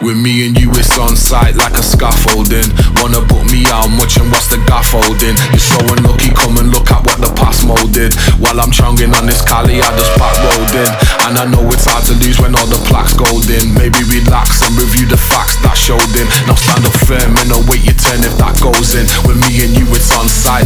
With 0.00 0.16
me 0.16 0.48
and 0.48 0.56
you, 0.56 0.72
it's 0.80 0.96
on 0.96 1.12
site 1.12 1.56
like 1.60 1.76
a 1.76 1.84
scaffolding. 1.84 2.72
Wanna 3.04 3.20
put 3.20 3.44
me 3.52 3.68
out 3.68 3.92
much 3.92 4.16
and 4.16 4.32
what's 4.32 4.48
the 4.48 4.56
gaffholding? 4.64 5.36
You're 5.52 5.60
so 5.60 5.76
unlucky, 5.92 6.32
come 6.32 6.56
and 6.56 6.72
look 6.72 6.88
at 6.88 7.04
what 7.04 7.20
the 7.20 7.28
past 7.36 7.68
molded. 7.68 8.16
While 8.40 8.56
I'm 8.64 8.72
chunging 8.72 9.12
on 9.12 9.28
this 9.28 9.44
Cali, 9.44 9.76
I 9.76 9.88
just 10.00 10.16
back 10.16 10.32
rolled 10.40 10.72
in. 10.72 10.92
And 11.28 11.32
I 11.36 11.44
know 11.52 11.68
it's 11.68 11.84
hard 11.84 12.08
to 12.08 12.16
lose 12.16 12.40
when 12.40 12.56
all 12.56 12.64
the 12.64 12.80
plaques 12.88 13.12
golden. 13.12 13.76
Maybe 13.76 14.00
relax 14.08 14.64
and 14.64 14.72
review 14.80 15.04
the 15.04 15.20
facts 15.20 15.60
that 15.68 15.76
showed 15.76 16.00
in. 16.16 16.24
Now 16.48 16.56
stand 16.56 16.80
up 16.88 16.96
firm 17.04 17.36
and 17.36 17.52
await 17.52 17.84
your 17.84 17.96
turn 18.00 18.24
if 18.24 18.40
that 18.40 18.56
goes 18.56 18.96
in. 18.96 19.04
With 19.28 19.36
me 19.36 19.68
and 19.68 19.76
you, 19.76 19.84
it's 19.92 20.08
on 20.16 20.32
site 20.32 20.59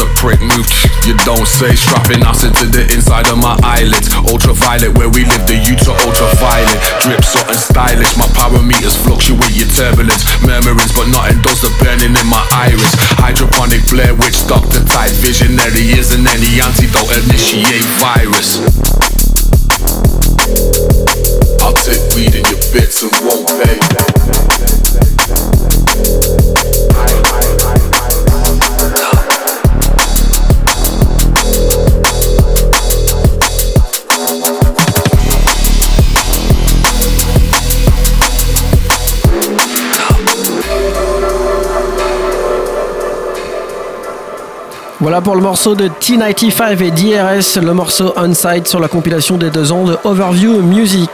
a 0.00 0.08
prick 0.18 0.40
move? 0.40 0.66
You 1.06 1.14
don't 1.26 1.46
say. 1.46 1.74
Strapping 1.74 2.22
acid 2.22 2.54
to 2.62 2.66
the 2.66 2.86
inside 2.94 3.26
of 3.28 3.38
my 3.38 3.58
eyelids. 3.62 4.10
Ultraviolet, 4.28 4.96
where 4.98 5.10
we 5.10 5.24
live, 5.26 5.44
the 5.46 5.58
U 5.58 5.74
ultraviolet. 5.74 6.78
Drip 7.02 7.22
something 7.24 7.58
stylish. 7.58 8.12
My 8.16 8.28
parameters 8.34 8.94
fluctuate 9.02 9.54
your 9.54 9.70
turbulence. 9.74 10.22
Murmurings, 10.42 10.92
but 10.94 11.08
nothing 11.10 11.42
does 11.42 11.62
the 11.62 11.70
burning 11.82 12.14
in 12.14 12.26
my 12.28 12.42
iris. 12.54 12.94
Hydroponic 13.18 13.82
Blair 13.90 14.14
Witch, 14.14 14.46
Doctor 14.46 14.84
type 14.84 15.12
visionary. 15.18 15.94
Isn't 15.96 16.26
any 16.26 16.60
antidote, 16.62 17.10
initiate 17.26 17.86
virus. 17.98 18.62
I'll 21.60 21.74
take 21.74 22.02
weed 22.14 22.34
in 22.34 22.44
your 22.46 22.62
bits 22.72 23.02
and 23.02 23.12
won't 23.24 23.48
pay. 23.48 23.97
Voilà 45.00 45.20
pour 45.20 45.36
le 45.36 45.42
morceau 45.42 45.76
de 45.76 45.86
T95 45.86 46.82
et 46.82 46.90
DRS, 46.90 47.64
le 47.64 47.72
morceau 47.72 48.12
On-Site 48.16 48.66
sur 48.66 48.80
la 48.80 48.88
compilation 48.88 49.36
des 49.36 49.48
deux 49.48 49.70
ans 49.70 49.84
de 49.84 49.96
Overview 50.02 50.60
Music. 50.60 51.08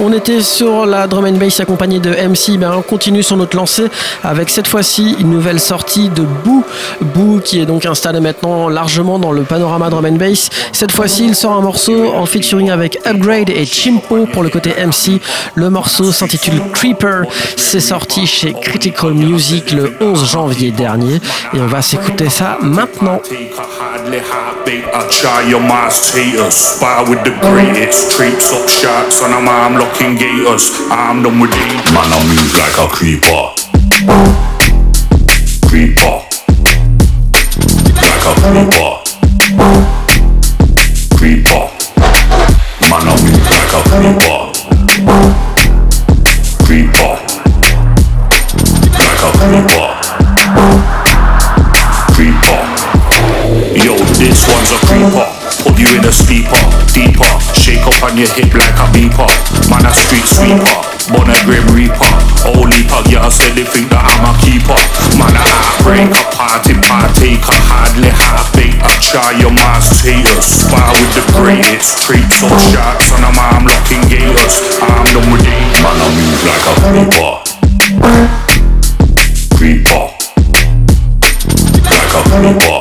On 0.00 0.12
était 0.12 0.42
sur 0.42 0.86
la 0.86 1.08
drum 1.08 1.24
and 1.24 1.38
bass 1.38 1.58
accompagnée 1.58 1.98
de 1.98 2.10
MC, 2.10 2.56
ben 2.56 2.72
on 2.76 2.82
continue 2.82 3.24
sur 3.24 3.36
notre 3.36 3.56
lancée 3.56 3.88
avec 4.22 4.48
cette 4.48 4.68
fois-ci 4.68 5.16
une 5.18 5.30
nouvelle 5.30 5.58
sortie 5.58 6.08
de 6.08 6.22
Boo. 6.22 6.64
Boo 7.00 7.40
qui 7.44 7.60
est 7.60 7.66
donc 7.66 7.84
installé 7.84 8.20
maintenant 8.20 8.68
largement 8.68 9.18
dans 9.18 9.32
le 9.32 9.42
panorama 9.42 9.90
drum 9.90 10.06
and 10.06 10.12
bass. 10.12 10.50
Cette 10.72 10.92
fois-ci 10.92 11.26
il 11.26 11.34
sort 11.34 11.52
un 11.52 11.62
morceau 11.62 12.14
en 12.14 12.26
featuring 12.26 12.70
avec 12.70 12.98
Upgrade 13.06 13.50
et 13.50 13.66
Chimpo 13.66 14.26
pour 14.32 14.44
le 14.44 14.50
côté 14.50 14.70
MC. 14.70 15.20
Le 15.56 15.68
morceau 15.68 16.12
s'intitule 16.12 16.60
Creeper. 16.72 17.24
C'est 17.56 17.80
sorti 17.80 18.28
chez 18.28 18.52
Critical 18.52 19.14
Music 19.14 19.72
le 19.72 19.96
11 20.00 20.30
janvier 20.30 20.70
dernier 20.70 21.16
et 21.52 21.60
on 21.60 21.66
va 21.66 21.82
s'écouter 21.82 22.28
ça 22.28 22.56
maintenant. 22.62 23.20
Hardly 24.08 24.26
heartbeat. 24.26 24.84
I 24.94 25.08
try 25.10 25.48
your 25.48 25.60
mass 25.60 26.12
taters. 26.12 26.54
Spy 26.54 27.02
with 27.08 27.22
the 27.24 27.36
greatest. 27.40 28.16
Treats 28.16 28.52
up 28.52 28.68
shots 28.68 29.22
on 29.22 29.32
a 29.32 29.50
arm 29.50 29.74
looking 29.74 30.16
gators. 30.16 30.70
I'm 30.90 31.22
done 31.22 31.40
with 31.40 31.52
these. 31.52 31.92
Man, 31.92 32.08
I 32.08 32.18
move 32.24 32.54
like 32.56 32.78
a 32.78 32.88
creeper. 32.88 33.52
Creeper. 35.68 36.24
Like 38.00 38.24
a. 38.24 38.70
Creeper. 38.70 39.07
Your 58.18 58.34
hip 58.34 58.50
like 58.58 58.74
a 58.74 58.86
beeper. 58.90 59.30
Man, 59.70 59.86
a 59.86 59.92
street 59.94 60.26
sweeper, 60.26 60.74
born 61.14 61.30
a 61.30 61.38
grim 61.46 61.62
reaper. 61.70 62.10
Only 62.50 62.82
pug, 62.90 63.06
yeah, 63.06 63.30
said 63.30 63.54
they 63.54 63.62
think 63.62 63.94
that 63.94 64.02
I'm 64.02 64.26
a 64.26 64.34
keeper. 64.42 64.74
Man, 65.14 65.38
a 65.38 65.42
heartbreaker, 65.42 66.26
party 66.34 66.74
partaker, 66.82 67.58
hardly 67.70 68.10
half 68.10 68.50
baked. 68.58 68.82
I 68.82 68.90
try 68.98 69.38
your 69.38 69.54
mass 69.54 70.02
haters. 70.02 70.66
Spar 70.66 70.90
with 70.98 71.14
the 71.14 71.24
greatest, 71.38 72.02
treat 72.02 72.26
so 72.34 72.50
shots 72.74 73.14
on 73.14 73.22
them 73.22 73.38
arm 73.38 73.70
locking 73.70 74.02
gators. 74.10 74.66
I'm 74.82 75.06
with 75.30 75.46
it, 75.46 75.62
man, 75.78 75.94
I 75.94 76.10
move 76.10 76.42
like 76.42 76.66
a 76.66 76.74
creeper. 76.90 77.38
Creeper. 79.54 80.04
Like 81.86 82.14
a. 82.14 82.20
Creeper. 82.34 82.77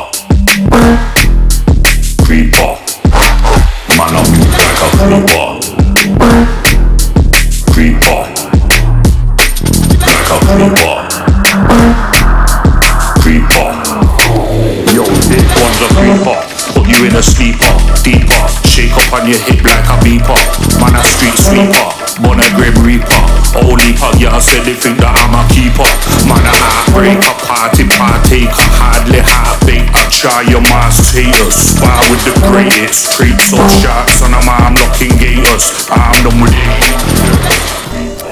I 24.25 24.39
said 24.41 24.65
they 24.65 24.73
think 24.73 24.97
that 24.97 25.13
I'm 25.13 25.37
a 25.37 25.45
keeper. 25.53 25.85
Man, 26.25 26.41
I 26.41 26.89
break 26.89 27.21
a 27.21 27.33
party 27.45 27.85
partaker. 27.85 28.65
Hardly 28.81 29.21
half 29.21 29.61
baked. 29.69 29.93
I 29.93 30.09
try 30.09 30.41
your 30.49 30.61
mass 30.65 31.13
haters. 31.13 31.77
Spar 31.77 32.01
with 32.09 32.25
the 32.25 32.33
greatest. 32.49 33.13
Treat 33.13 33.37
so 33.37 33.61
shots 33.77 34.25
on 34.25 34.33
them 34.33 34.49
arm 34.49 34.73
locking 34.73 35.13
gators. 35.21 35.85
I'm 35.93 36.17
done 36.25 36.41
with 36.41 36.53
it. 36.53 37.86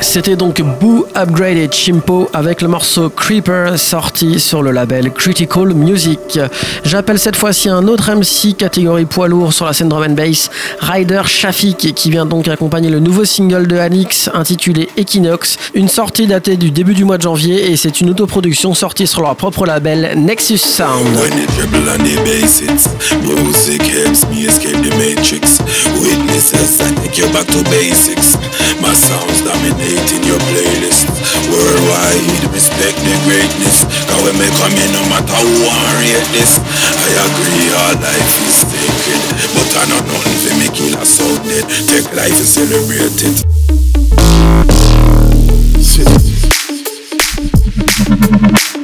C'était 0.07 0.37
donc 0.37 0.61
Boo 0.79 1.05
Upgraded 1.13 1.73
Chimpo 1.73 2.29
avec 2.31 2.61
le 2.61 2.69
morceau 2.69 3.09
Creeper 3.09 3.77
sorti 3.77 4.39
sur 4.39 4.61
le 4.61 4.71
label 4.71 5.11
Critical 5.11 5.73
Music. 5.73 6.39
J'appelle 6.85 7.19
cette 7.19 7.35
fois-ci 7.35 7.67
un 7.67 7.85
autre 7.87 8.09
MC 8.13 8.55
catégorie 8.55 9.03
poids 9.05 9.27
lourd 9.27 9.51
sur 9.51 9.65
la 9.65 9.73
scène 9.73 9.89
drum 9.89 10.03
and 10.03 10.13
bass, 10.13 10.49
Ryder 10.79 11.23
Shafik, 11.25 11.93
qui 11.93 12.11
vient 12.11 12.25
donc 12.25 12.47
accompagner 12.47 12.89
le 12.89 12.99
nouveau 12.99 13.25
single 13.25 13.67
de 13.67 13.77
Anix 13.77 14.29
intitulé 14.33 14.87
Equinox, 14.95 15.57
une 15.73 15.89
sortie 15.89 16.27
datée 16.27 16.55
du 16.55 16.71
début 16.71 16.93
du 16.93 17.03
mois 17.03 17.17
de 17.17 17.23
janvier 17.23 17.71
et 17.71 17.75
c'est 17.75 17.99
une 17.99 18.11
autoproduction 18.11 18.73
sortie 18.73 19.07
sur 19.07 19.21
leur 19.21 19.35
propre 19.35 19.65
label 19.65 20.13
Nexus 20.17 20.59
Sound. 20.59 21.07
Take 27.15 27.27
you 27.27 27.31
back 27.31 27.47
to 27.47 27.63
basics. 27.71 28.35
My 28.81 28.91
sounds 28.93 29.41
dominating 29.41 30.23
your 30.27 30.39
playlist. 30.51 31.07
Worldwide, 31.47 32.51
respect 32.51 32.97
the 33.07 33.15
greatness. 33.23 33.87
Cause 34.07 34.21
when 34.23 34.35
me 34.35 34.47
come 34.59 34.75
in, 34.75 34.91
no 34.91 34.99
matter 35.07 35.39
who 35.39 35.63
I 35.63 35.95
rate 36.03 36.27
this. 36.35 36.59
I 36.59 37.07
agree, 37.23 37.71
all 37.71 37.95
life 38.03 38.35
is 38.43 38.67
sacred. 38.67 39.23
But 39.55 39.71
I 39.79 39.83
know 39.87 40.01
nothing 40.03 40.37
for 40.43 40.53
me 40.59 40.67
kill 40.75 40.95
a 40.99 41.05
sound 41.05 41.39
dead. 41.47 41.63
Take 41.87 42.11
life 42.15 42.35
and 42.35 42.47
celebrate 42.47 43.23
it. 43.23 43.45
Let 48.45 48.74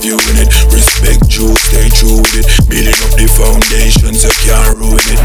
viewing 0.00 0.38
it. 0.40 0.48
Respect 0.72 1.28
you, 1.36 1.52
stay 1.56 1.88
true 1.92 2.18
with 2.18 2.40
it. 2.40 2.48
Building 2.66 2.96
up 3.04 3.12
the 3.14 3.28
foundations, 3.28 4.24
you 4.24 4.34
can't 4.44 4.76
ruin 4.80 4.98
it. 4.98 5.20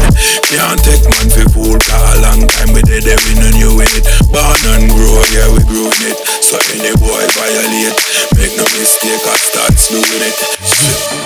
Can't 0.52 0.80
take 0.84 1.04
man 1.08 1.28
for 1.32 1.48
fool, 1.50 1.76
cause 1.80 2.16
a 2.16 2.22
long 2.22 2.44
time 2.46 2.72
we 2.76 2.84
it, 2.84 3.04
we 3.04 3.32
no 3.40 3.48
new 3.56 3.80
in 3.80 3.90
it. 3.96 4.04
Born 4.30 4.62
and 4.76 4.86
grow, 4.92 5.20
yeah, 5.32 5.48
we 5.50 5.64
growing 5.64 6.04
it. 6.06 6.18
So 6.44 6.60
any 6.76 6.92
boy 7.00 7.24
violate, 7.34 7.96
make 8.36 8.54
no 8.56 8.64
mistake, 8.76 9.24
I 9.24 9.36
start 9.40 9.74
slewing 9.74 10.22
it. 10.22 11.25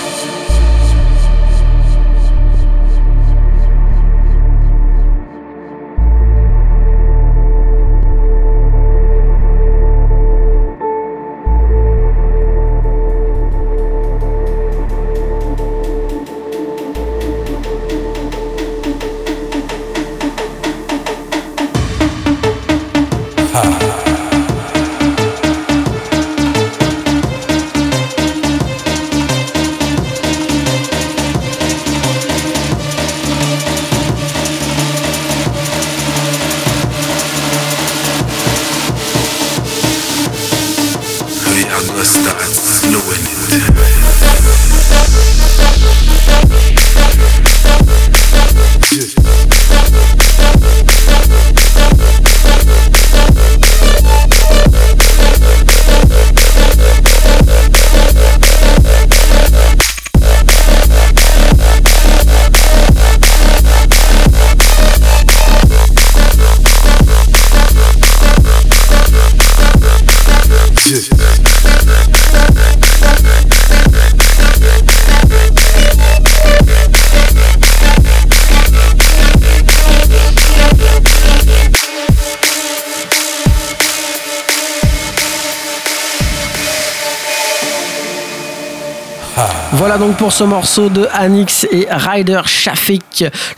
Pour 90.21 90.33
ce 90.35 90.45
morceau 90.45 90.91
de 90.91 91.09
Anix 91.15 91.67
et 91.71 91.87
Ryder 91.91 92.43
Shafik, 92.45 93.03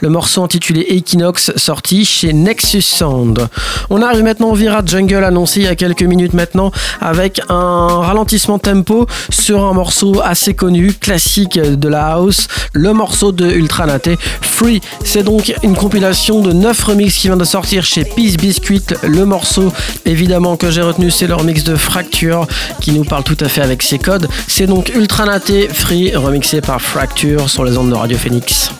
le 0.00 0.08
morceau 0.08 0.42
intitulé 0.42 0.86
Equinox 0.88 1.52
sorti 1.56 2.04
chez 2.04 2.32
Nexus 2.32 2.82
Sound. 2.82 3.48
On 3.90 4.02
arrive 4.02 4.22
maintenant 4.22 4.50
au 4.50 4.54
Vira 4.54 4.82
Jungle 4.84 5.24
annoncé 5.24 5.60
il 5.60 5.64
y 5.64 5.68
a 5.68 5.76
quelques 5.76 6.02
minutes 6.02 6.34
maintenant 6.34 6.70
avec 7.00 7.40
un 7.48 8.00
ralentissement 8.00 8.58
tempo 8.58 9.06
sur 9.30 9.64
un 9.64 9.72
morceau 9.72 10.20
assez 10.22 10.54
connu, 10.54 10.92
classique 10.92 11.58
de 11.58 11.88
la 11.88 12.12
house, 12.12 12.48
le 12.72 12.92
morceau 12.92 13.32
de 13.32 13.46
Ultranaté 13.46 14.16
Free. 14.40 14.80
C'est 15.04 15.22
donc 15.22 15.54
une 15.62 15.76
compilation 15.76 16.40
de 16.40 16.52
9 16.52 16.84
remixes 16.84 17.16
qui 17.16 17.28
vient 17.28 17.36
de 17.36 17.44
sortir 17.44 17.84
chez 17.84 18.04
Peace 18.04 18.36
Biscuit. 18.36 18.84
Le 19.02 19.24
morceau 19.24 19.72
évidemment 20.04 20.56
que 20.56 20.70
j'ai 20.70 20.82
retenu 20.82 21.10
c'est 21.10 21.26
leur 21.26 21.44
mix 21.44 21.64
de 21.64 21.76
Fracture 21.76 22.46
qui 22.80 22.92
nous 22.92 23.04
parle 23.04 23.24
tout 23.24 23.36
à 23.40 23.48
fait 23.48 23.62
avec 23.62 23.82
ses 23.82 23.98
codes. 23.98 24.28
C'est 24.46 24.66
donc 24.66 24.92
Ultranaté 24.94 25.68
Free 25.68 26.14
remixé 26.14 26.60
par 26.60 26.80
Fracture 26.80 27.50
sur 27.50 27.64
les 27.64 27.76
ondes 27.76 27.90
de 27.90 27.94
Radio 27.94 28.16
Phoenix. 28.16 28.72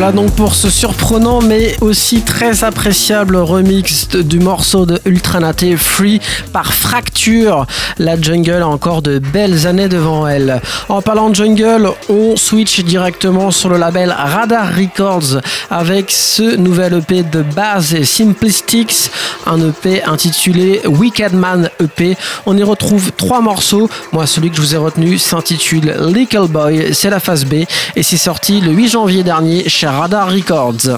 Donc 0.00 0.32
pour 0.32 0.54
ce 0.54 0.70
surprenant 0.70 1.40
mais 1.40 1.76
aussi 1.80 2.22
très 2.22 2.64
appréciable 2.64 3.36
remix 3.36 4.08
du 4.08 4.40
morceau 4.40 4.86
de 4.86 5.00
Ultranaté 5.04 5.76
Free 5.76 6.20
par 6.52 6.74
Fracture. 6.74 7.66
La 7.98 8.20
jungle 8.20 8.62
a 8.62 8.68
encore 8.68 9.02
de 9.02 9.18
belles 9.18 9.66
années 9.66 9.88
devant 9.88 10.26
elle. 10.26 10.60
En 10.88 11.00
parlant 11.00 11.30
de 11.30 11.36
jungle, 11.36 11.88
on 12.08 12.36
switch 12.36 12.80
directement 12.80 13.52
sur 13.52 13.68
le 13.68 13.78
label 13.78 14.14
Radar 14.16 14.74
Records 14.74 15.40
avec 15.70 16.10
ce 16.10 16.56
nouvel 16.56 16.94
EP 16.94 17.22
de 17.22 17.42
base 17.42 18.02
Simplistics, 18.02 19.10
un 19.46 19.60
EP 19.68 20.02
intitulé 20.04 20.80
Wicked 20.86 21.32
Man 21.34 21.70
EP. 21.80 22.16
On 22.46 22.56
y 22.56 22.62
retrouve 22.62 23.12
trois 23.12 23.40
morceaux. 23.40 23.88
Moi, 24.12 24.26
celui 24.26 24.50
que 24.50 24.56
je 24.56 24.60
vous 24.60 24.74
ai 24.74 24.78
retenu 24.78 25.18
s'intitule 25.18 25.94
Little 26.12 26.48
Boy, 26.48 26.92
c'est 26.92 27.10
la 27.10 27.20
phase 27.20 27.44
B 27.44 27.64
et 27.96 28.02
c'est 28.02 28.16
sorti 28.16 28.60
le 28.60 28.72
8 28.72 28.88
janvier 28.88 29.22
dernier 29.22 29.68
chez 29.68 29.83
Radar 29.86 30.30
Records. 30.30 30.88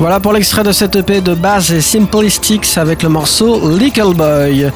Voilà 0.00 0.18
pour 0.18 0.32
l'extrait 0.32 0.62
de 0.62 0.72
cette 0.72 0.96
EP 0.96 1.20
de 1.20 1.34
base 1.34 1.70
et 1.74 1.82
Simplistics 1.82 2.78
avec 2.78 3.02
le 3.02 3.10
morceau 3.10 3.76
Little 3.76 4.14
Boy. 4.14 4.72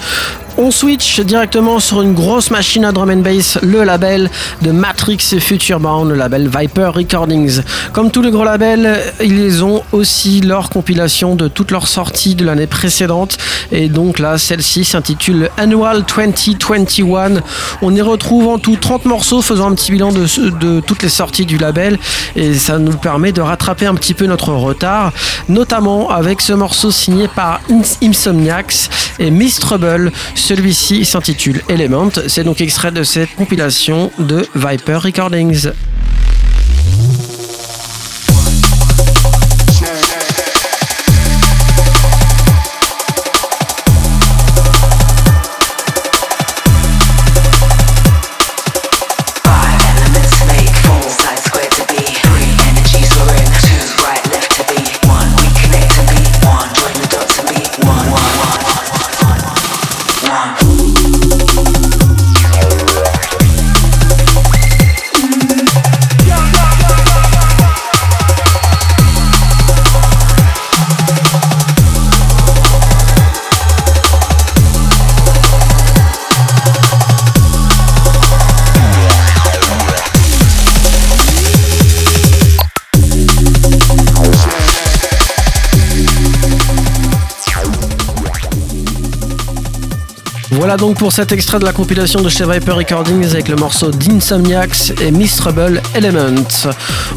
On 0.58 0.70
switch 0.70 1.18
directement 1.20 1.80
sur 1.80 2.02
une 2.02 2.12
grosse 2.12 2.50
machine 2.50 2.84
à 2.84 2.92
drum 2.92 3.08
and 3.08 3.22
bass, 3.22 3.58
le 3.62 3.84
label 3.84 4.30
de 4.60 4.70
Matrix 5.04 5.36
et 5.36 5.40
Futurebound, 5.40 6.08
le 6.08 6.14
label 6.14 6.48
Viper 6.48 6.86
Recordings. 6.94 7.60
Comme 7.92 8.10
tous 8.10 8.22
les 8.22 8.30
gros 8.30 8.42
labels, 8.42 9.02
ils 9.22 9.62
ont 9.62 9.82
aussi 9.92 10.40
leur 10.40 10.70
compilation 10.70 11.34
de 11.34 11.46
toutes 11.46 11.72
leurs 11.72 11.88
sorties 11.88 12.34
de 12.34 12.42
l'année 12.42 12.66
précédente. 12.66 13.36
Et 13.70 13.90
donc 13.90 14.18
là, 14.18 14.38
celle-ci 14.38 14.86
s'intitule 14.86 15.50
Annual 15.58 16.04
2021. 16.06 17.42
On 17.82 17.94
y 17.94 18.00
retrouve 18.00 18.48
en 18.48 18.58
tout 18.58 18.76
30 18.76 19.04
morceaux 19.04 19.42
faisant 19.42 19.70
un 19.70 19.74
petit 19.74 19.92
bilan 19.92 20.10
de, 20.10 20.24
de 20.58 20.80
toutes 20.80 21.02
les 21.02 21.10
sorties 21.10 21.44
du 21.44 21.58
label. 21.58 21.98
Et 22.34 22.54
ça 22.54 22.78
nous 22.78 22.96
permet 22.96 23.32
de 23.32 23.42
rattraper 23.42 23.84
un 23.84 23.94
petit 23.96 24.14
peu 24.14 24.24
notre 24.24 24.52
retard, 24.54 25.12
notamment 25.50 26.08
avec 26.08 26.40
ce 26.40 26.54
morceau 26.54 26.90
signé 26.90 27.28
par 27.28 27.60
Insomniacs 28.02 28.88
et 29.18 29.30
Miss 29.30 29.58
Trouble 29.58 30.12
celui-ci 30.34 31.04
s'intitule 31.04 31.60
Element. 31.68 32.08
C'est 32.26 32.44
donc 32.44 32.62
extrait 32.62 32.90
de 32.90 33.02
cette 33.02 33.34
compilation 33.34 34.10
de 34.18 34.46
Viper 34.54 34.93
Recordings. 34.98 35.66
Voilà 90.64 90.78
donc 90.78 90.96
pour 90.96 91.12
cet 91.12 91.30
extrait 91.30 91.58
de 91.58 91.64
la 91.66 91.74
compilation 91.74 92.22
de 92.22 92.30
chez 92.30 92.46
Viper 92.50 92.72
Recordings 92.72 93.26
avec 93.32 93.48
le 93.48 93.56
morceau 93.56 93.90
d'Insomniacs 93.90 94.98
et 95.02 95.10
Mistrable 95.10 95.82
Element. 95.94 96.48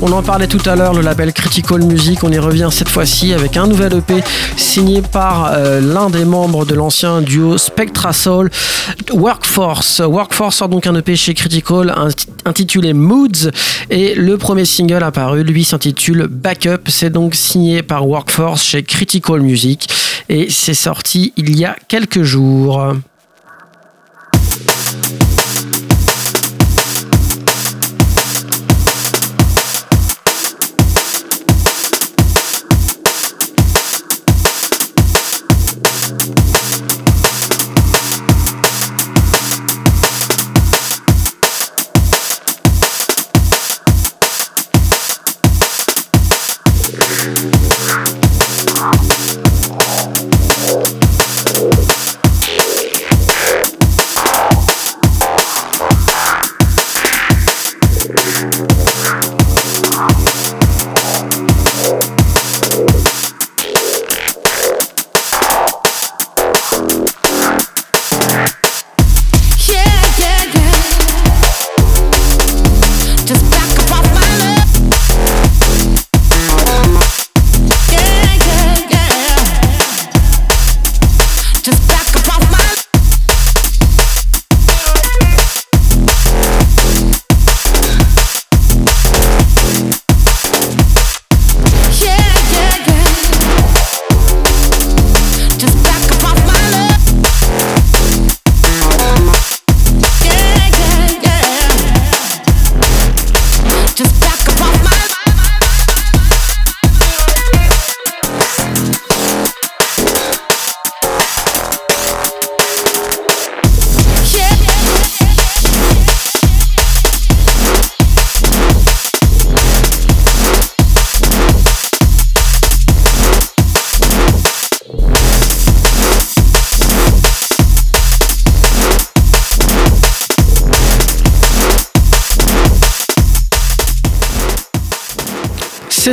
On 0.01 0.11
en 0.11 0.21
parlait 0.21 0.47
tout 0.47 0.59
à 0.69 0.75
l'heure, 0.75 0.93
le 0.93 0.99
label 0.99 1.31
Critical 1.31 1.81
Music, 1.81 2.25
on 2.25 2.31
y 2.33 2.39
revient 2.39 2.67
cette 2.73 2.89
fois-ci 2.89 3.33
avec 3.33 3.55
un 3.55 3.67
nouvel 3.67 3.93
EP 3.93 4.21
signé 4.57 5.01
par 5.01 5.53
euh, 5.53 5.79
l'un 5.79 6.09
des 6.09 6.25
membres 6.25 6.65
de 6.65 6.75
l'ancien 6.75 7.21
duo 7.21 7.57
Spectra 7.57 8.11
Soul, 8.11 8.49
Workforce. 9.13 10.01
Workforce 10.01 10.57
sort 10.57 10.67
donc 10.67 10.85
un 10.85 10.95
EP 10.95 11.15
chez 11.15 11.33
Critical 11.33 11.95
intitulé 12.43 12.91
Moods 12.91 13.49
et 13.89 14.13
le 14.15 14.37
premier 14.37 14.65
single 14.65 15.03
apparu 15.03 15.43
lui 15.43 15.63
s'intitule 15.63 16.27
Backup. 16.29 16.89
C'est 16.89 17.11
donc 17.11 17.33
signé 17.33 17.81
par 17.81 18.09
Workforce 18.09 18.61
chez 18.61 18.83
Critical 18.83 19.39
Music 19.39 19.87
et 20.27 20.47
c'est 20.49 20.73
sorti 20.73 21.31
il 21.37 21.57
y 21.57 21.63
a 21.63 21.77
quelques 21.87 22.23
jours. 22.23 22.93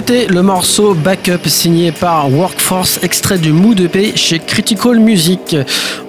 Le 0.06 0.42
morceau 0.42 0.92
Backup 0.92 1.46
signé 1.48 1.90
par 1.90 2.30
Workforce, 2.30 2.98
extrait 3.02 3.38
du 3.38 3.52
Mood 3.52 3.80
EP 3.80 4.12
chez 4.16 4.38
Critical 4.38 4.98
Music. 4.98 5.56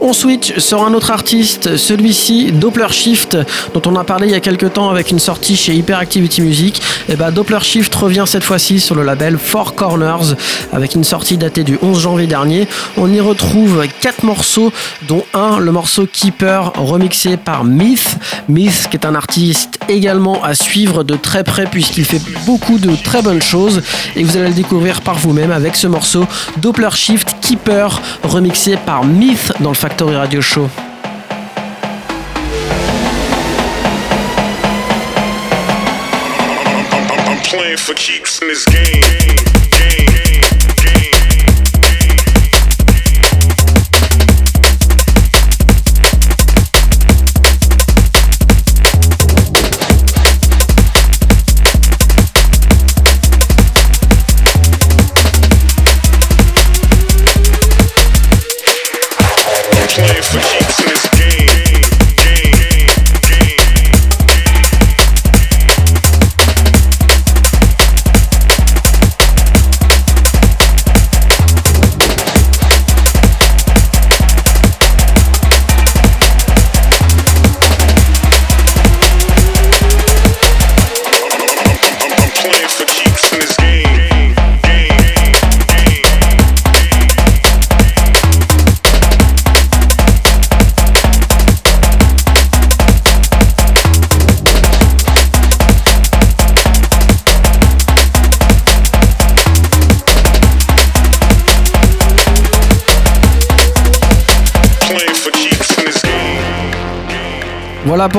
On 0.02 0.12
switch 0.12 0.58
sur 0.60 0.84
un 0.84 0.94
autre 0.94 1.12
artiste, 1.12 1.78
celui-ci 1.78 2.52
Doppler 2.52 2.90
Shift, 2.90 3.38
dont 3.74 3.82
on 3.86 3.96
a 3.96 4.04
parlé 4.04 4.28
il 4.28 4.32
y 4.32 4.36
a 4.36 4.42
quelques 4.42 4.74
temps 4.74 4.90
avec 4.90 5.12
une 5.12 5.20
sortie 5.20 5.56
chez 5.56 5.74
Hyperactivity 5.74 6.42
Music. 6.42 6.80
Et 7.08 7.14
eh 7.14 7.16
bah 7.16 7.28
ben, 7.28 7.32
Doppler 7.32 7.60
Shift 7.62 7.96
revient 7.96 8.26
cette 8.28 8.44
fois-ci 8.44 8.82
sur 8.82 8.96
le 8.96 9.04
label 9.04 9.38
Four 9.38 9.76
Corners 9.76 10.36
avec 10.74 10.96
une 10.96 11.06
sortie 11.06 11.38
datée 11.38 11.64
du 11.64 11.80
11 11.82 12.00
janvier 12.00 12.28
dernier. 12.28 12.68
On 12.98 13.12
y 13.12 13.22
retrouve 13.22 13.86
quatre 14.02 14.24
morceaux, 14.24 14.74
dont 15.08 15.24
un, 15.34 15.60
le 15.60 15.72
morceau 15.72 16.06
Keeper, 16.06 16.74
remixé 16.76 17.38
par 17.38 17.64
Myth. 17.64 18.18
Myth, 18.50 18.88
qui 18.92 18.98
est 18.98 19.06
un 19.06 19.16
artiste 19.16 19.80
également 19.88 20.44
à 20.44 20.54
suivre 20.54 21.04
de 21.04 21.16
très 21.16 21.46
près 21.46 21.66
puisqu'il 21.66 22.06
fait 22.06 22.22
beaucoup 22.46 22.78
de 22.78 22.94
très 23.02 23.22
bonnes 23.22 23.42
choses 23.42 23.82
et 24.16 24.24
vous 24.24 24.38
allez 24.38 24.50
le 24.50 24.54
découvrir 24.54 25.02
par 25.02 25.18
vous-même 25.18 25.52
avec 25.52 25.76
ce 25.76 25.88
morceau 25.88 26.26
Doppler 26.58 26.90
Shift 26.94 27.36
Keeper 27.42 28.02
remixé 28.24 28.78
par 28.78 29.04
Myth 29.04 29.54
dans 29.60 29.70
le 29.70 29.76
Factory 29.76 30.16
Radio 30.16 30.42
Show. 30.42 30.70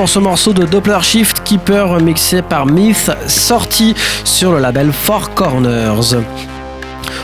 Ce 0.05 0.19
morceau 0.19 0.53
de 0.53 0.63
Doppler 0.63 0.99
Shift 1.01 1.43
Keeper 1.43 1.99
mixé 2.01 2.43
par 2.43 2.67
Myth, 2.67 3.09
sorti 3.27 3.95
sur 4.23 4.51
le 4.51 4.59
label 4.59 4.91
Four 4.91 5.33
Corners. 5.33 6.17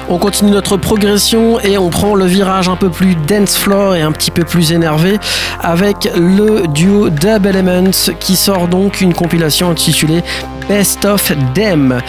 On 0.10 0.18
continue 0.18 0.50
notre 0.50 0.78
progression 0.78 1.60
et 1.60 1.78
on 1.78 1.90
prend 1.90 2.16
le 2.16 2.26
virage 2.26 2.70
un 2.70 2.76
peu 2.76 2.90
plus 2.90 3.16
dance 3.16 3.58
floor 3.58 3.96
et 3.96 4.02
un 4.02 4.12
petit 4.12 4.32
peu 4.32 4.44
plus 4.44 4.72
énervé 4.72 5.20
avec 5.62 6.10
le 6.16 6.68
duo 6.68 7.10
Dub 7.10 7.46
Elements 7.46 8.12
qui 8.20 8.36
sort 8.36 8.68
donc 8.68 9.02
une 9.02 9.14
compilation 9.14 9.70
intitulée 9.70 10.24
Best 10.68 11.06
of 11.06 11.32
Dem 11.54 12.02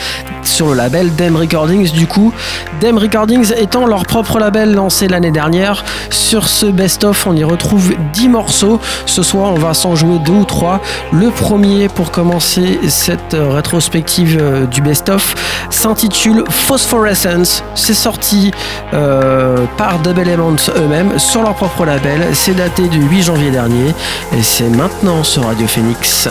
sur 0.47 0.69
le 0.69 0.75
label 0.75 1.15
Dem 1.15 1.37
Recordings 1.37 1.93
du 1.93 2.07
coup. 2.07 2.33
Dem 2.81 2.99
Recordings 2.99 3.53
étant 3.57 3.87
leur 3.87 4.05
propre 4.05 4.39
label 4.39 4.75
lancé 4.75 5.09
l'année 5.09 5.31
dernière. 5.31 5.85
Sur 6.11 6.49
ce 6.49 6.67
Best 6.67 7.05
of, 7.05 7.27
on 7.27 7.35
y 7.35 7.45
retrouve 7.45 7.95
10 8.13 8.29
morceaux. 8.29 8.81
Ce 9.07 9.23
soir, 9.23 9.53
on 9.53 9.59
va 9.59 9.75
s'en 9.75 9.95
jouer 9.95 10.19
deux 10.19 10.33
ou 10.33 10.45
trois. 10.45 10.81
Le 11.13 11.31
premier 11.31 11.89
pour 11.89 12.11
commencer 12.11 12.81
cette 12.89 13.37
rétrospective 13.37 14.39
euh, 14.41 14.67
du 14.67 14.81
Best 14.81 15.09
of 15.09 15.35
s'intitule 15.71 16.45
Phosphorescence. 16.49 17.63
C'est 17.75 17.95
sorti 17.95 18.51
euh, 18.93 19.65
par 19.77 19.99
Double 20.01 20.29
Element 20.29 20.57
eux-mêmes 20.77 21.19
sur 21.19 21.43
leur 21.43 21.55
propre 21.55 21.85
label. 21.85 22.29
C'est 22.33 22.55
daté 22.55 22.89
du 22.89 23.03
8 23.03 23.23
janvier 23.23 23.51
dernier 23.51 23.89
et 24.33 24.43
c'est 24.43 24.69
maintenant 24.71 25.23
sur 25.23 25.45
Radio 25.47 25.67
Phoenix. 25.67 26.29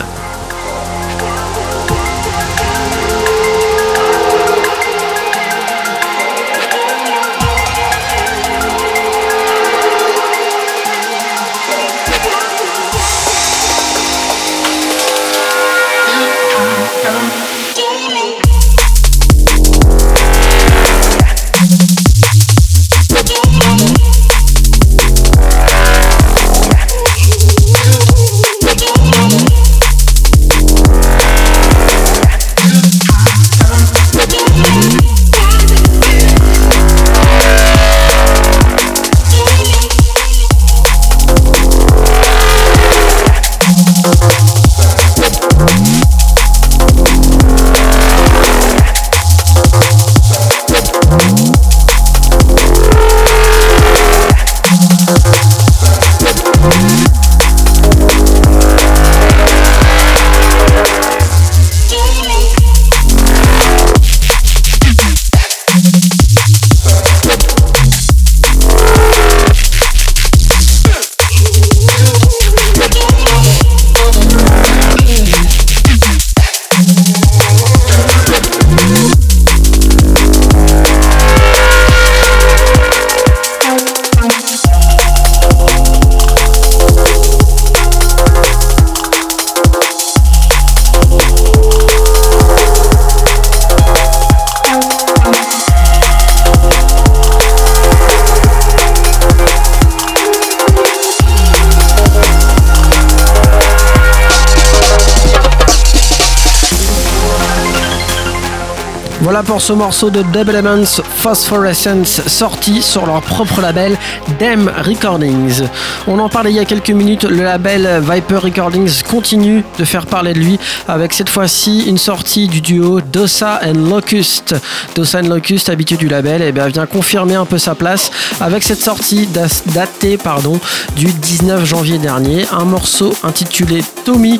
Ce 109.64 109.72
morceau 109.72 110.10
de 110.10 110.20
Double 110.20 110.50
Elements 110.50 111.00
Phosphorescence 111.16 112.20
sorti 112.26 112.82
sur 112.82 113.06
leur 113.06 113.22
propre 113.22 113.62
label 113.62 113.96
Dem 114.38 114.70
Recordings. 114.84 115.62
On 116.06 116.18
en 116.18 116.28
parlait 116.28 116.50
il 116.50 116.56
y 116.56 116.58
a 116.58 116.66
quelques 116.66 116.90
minutes, 116.90 117.24
le 117.24 117.42
label 117.42 118.02
Viper 118.02 118.36
Recordings 118.36 119.02
continue 119.08 119.64
de 119.78 119.84
faire 119.84 120.04
parler 120.04 120.34
de 120.34 120.38
lui 120.38 120.58
avec 120.86 121.14
cette 121.14 121.30
fois-ci 121.30 121.84
une 121.86 121.96
sortie 121.96 122.46
du 122.46 122.60
duo 122.60 123.00
Dosa 123.00 123.60
and 123.64 123.88
Locust. 123.88 124.54
Dosa 124.94 125.20
and 125.20 125.28
Locust, 125.28 125.70
habitué 125.70 125.96
du 125.96 126.08
label, 126.08 126.42
et 126.42 126.48
eh 126.48 126.52
bien, 126.52 126.66
vient 126.66 126.84
confirmer 126.84 127.36
un 127.36 127.46
peu 127.46 127.56
sa 127.56 127.74
place 127.74 128.10
avec 128.42 128.62
cette 128.64 128.82
sortie 128.82 129.26
datée 129.72 130.18
pardon, 130.18 130.60
du 130.94 131.06
19 131.06 131.64
janvier 131.64 131.96
dernier, 131.96 132.44
un 132.52 132.66
morceau 132.66 133.14
intitulé 133.22 133.82
Tommy 134.04 134.38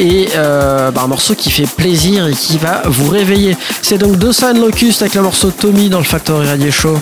et 0.00 0.30
euh, 0.34 0.90
bah, 0.90 1.02
un 1.04 1.06
morceau 1.06 1.36
qui 1.36 1.52
fait 1.52 1.68
plaisir 1.68 2.26
et 2.26 2.32
qui 2.32 2.58
va 2.58 2.82
vous 2.86 3.08
réveiller. 3.08 3.56
C'est 3.80 3.98
donc 3.98 4.16
Dosa 4.16 4.50
and 4.50 4.63
Avec 4.64 5.14
le 5.14 5.20
morceau 5.20 5.50
Tommy 5.50 5.90
dans 5.90 5.98
le 5.98 6.04
Factory 6.04 6.46
Radio 6.46 6.70
Show. 6.70 6.98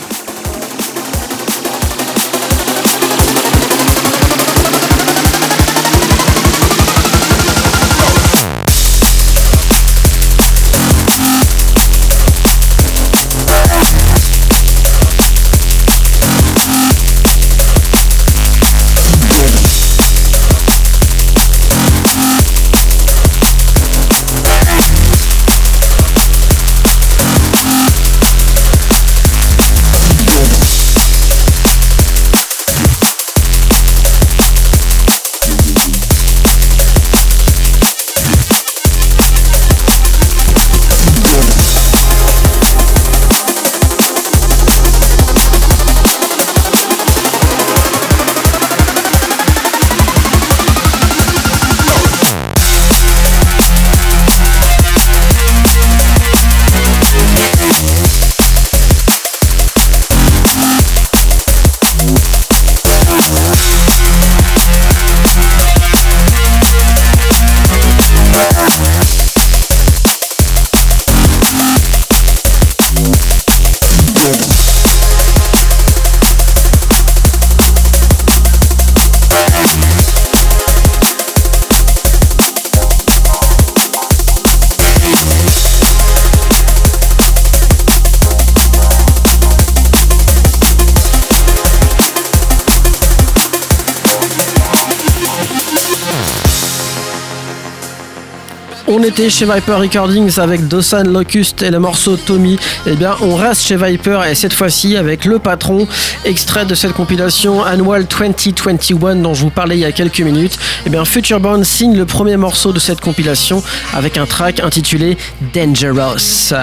Chez 99.31 99.45
Viper 99.45 99.75
Recordings 99.75 100.39
avec 100.39 100.67
Dawson 100.69 101.05
Locust 101.05 101.63
et 101.63 101.71
le 101.71 101.79
morceau 101.79 102.17
Tommy, 102.17 102.59
eh 102.87 102.95
bien 102.95 103.15
on 103.21 103.37
reste 103.37 103.63
chez 103.63 103.77
Viper 103.77 104.21
et 104.29 104.35
cette 104.35 104.53
fois-ci 104.53 104.97
avec 104.97 105.25
le 105.25 105.39
patron, 105.39 105.87
extrait 106.25 106.65
de 106.65 106.75
cette 106.75 106.93
compilation 106.93 107.63
Annual 107.63 108.07
2021 108.07 109.17
dont 109.17 109.35
je 109.35 109.43
vous 109.43 109.51
parlais 109.51 109.77
il 109.77 109.81
y 109.81 109.85
a 109.85 109.93
quelques 109.93 110.21
minutes. 110.21 110.59
Eh 110.87 110.91
bien 110.91 111.05
Futurebound 111.05 111.65
signe 111.65 111.97
le 111.97 112.07
premier 112.07 112.37
morceau 112.37 112.73
de 112.73 112.79
cette 112.79 113.01
compilation 113.01 113.63
avec 113.95 114.17
un 114.17 114.27
track 114.27 114.61
intitulé 114.61 115.17
Dangerous. 115.55 116.55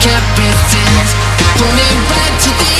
can't 0.00 0.36
be 0.36 0.48
things. 0.68 1.10
They 1.38 1.48
pull 1.56 1.72
me 1.72 1.88
right 2.12 2.36
to 2.44 2.50
the 2.60 2.79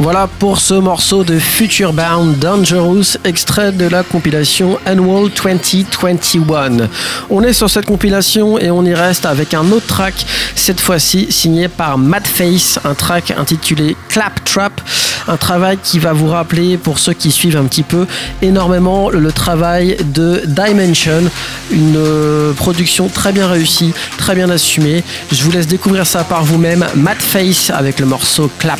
Voilà 0.00 0.28
pour 0.38 0.60
ce 0.60 0.74
morceau 0.74 1.24
de 1.24 1.40
Future 1.40 1.92
Bound 1.92 2.38
Dangerous, 2.38 3.16
extrait 3.24 3.72
de 3.72 3.88
la 3.88 4.04
compilation 4.04 4.78
Annual 4.86 5.28
2021. 5.28 6.88
On 7.30 7.42
est 7.42 7.52
sur 7.52 7.68
cette 7.68 7.86
compilation 7.86 8.60
et 8.60 8.70
on 8.70 8.84
y 8.84 8.94
reste 8.94 9.26
avec 9.26 9.54
un 9.54 9.72
autre 9.72 9.88
track, 9.88 10.14
cette 10.54 10.80
fois-ci 10.80 11.32
signé 11.32 11.66
par 11.66 11.98
Matt 11.98 12.28
Face, 12.28 12.78
un 12.84 12.94
track 12.94 13.32
intitulé 13.32 13.96
Clap 14.08 14.44
Trap, 14.44 14.80
un 15.26 15.36
travail 15.36 15.78
qui 15.82 15.98
va 15.98 16.12
vous 16.12 16.28
rappeler, 16.28 16.76
pour 16.76 17.00
ceux 17.00 17.12
qui 17.12 17.32
suivent 17.32 17.56
un 17.56 17.64
petit 17.64 17.82
peu, 17.82 18.06
énormément 18.40 19.10
le 19.10 19.32
travail 19.32 19.96
de 20.14 20.42
Dimension, 20.46 21.24
une 21.72 21.96
euh, 21.96 22.52
production 22.52 23.08
très 23.08 23.32
bien 23.32 23.48
réussie, 23.48 23.92
très 24.16 24.36
bien 24.36 24.48
assumée. 24.48 25.02
Je 25.32 25.42
vous 25.42 25.50
laisse 25.50 25.66
découvrir 25.66 26.06
ça 26.06 26.22
par 26.22 26.44
vous-même, 26.44 26.86
Matt 26.94 27.18
Face 27.18 27.70
avec 27.70 27.98
le 27.98 28.06
morceau 28.06 28.48
Clap 28.60 28.78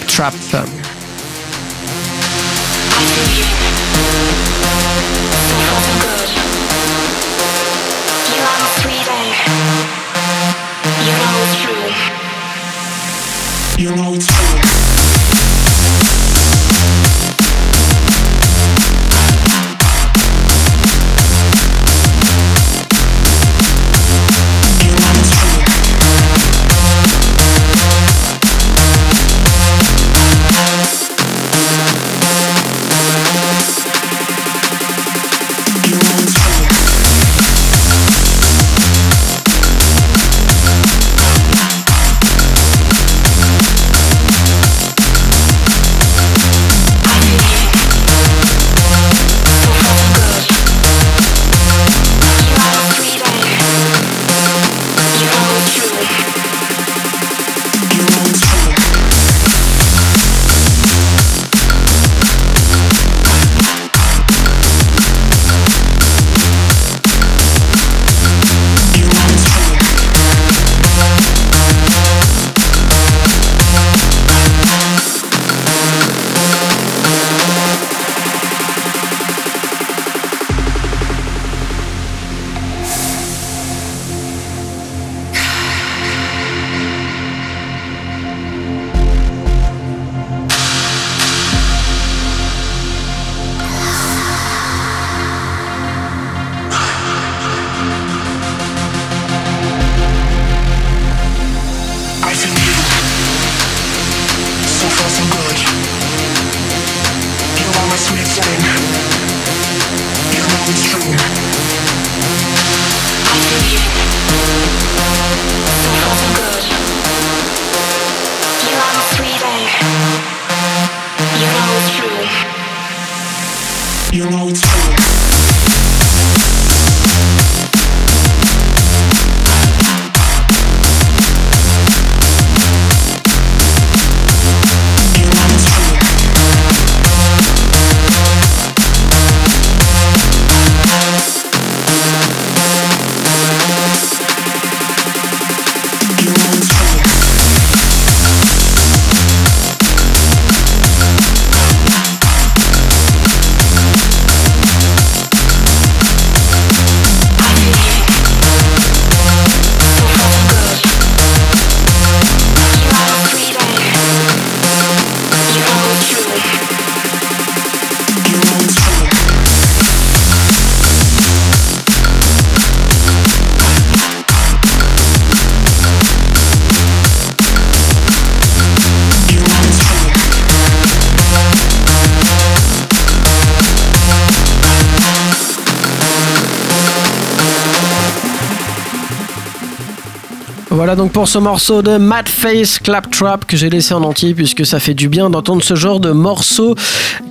Voilà 190.79 190.95
donc 190.95 191.11
pour 191.11 191.27
ce 191.27 191.39
morceau 191.39 191.83
de 191.83 191.97
Mad 191.97 192.29
Face 192.29 192.79
Claptrap 192.79 193.45
que 193.47 193.57
j'ai 193.57 193.69
laissé 193.69 193.95
en 193.95 194.05
entier 194.05 194.33
puisque 194.33 194.65
ça 194.65 194.79
fait 194.79 194.95
du 194.95 195.09
bien 195.09 195.29
d'entendre 195.29 195.61
ce 195.61 195.75
genre 195.75 195.99
de 195.99 196.13
morceau 196.13 196.77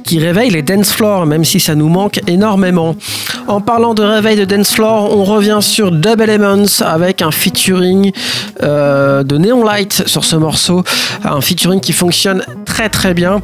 qui 0.04 0.20
réveille 0.20 0.50
les 0.50 0.62
dance 0.64 0.92
floors 0.92 1.26
même 1.26 1.46
si 1.46 1.62
ça 1.62 1.74
nous 1.74 1.88
manque 1.88 2.20
énormément. 2.28 2.98
En 3.48 3.62
parlant 3.62 3.94
de 3.94 4.04
réveil 4.04 4.36
de 4.36 4.44
dance 4.44 4.74
floor, 4.74 5.16
on 5.16 5.24
revient 5.24 5.60
sur 5.62 5.94
Double 5.94 6.30
Elements 6.30 6.82
avec 6.82 7.22
un 7.22 7.32
featuring 7.32 8.12
euh, 8.64 9.24
de 9.24 9.38
Neon 9.38 9.64
Light 9.64 10.04
sur 10.08 10.26
ce 10.26 10.36
morceau, 10.36 10.84
un 11.24 11.40
featuring 11.40 11.80
qui 11.80 11.94
fonctionne 11.94 12.44
très 12.66 12.90
très 12.90 13.14
bien. 13.14 13.42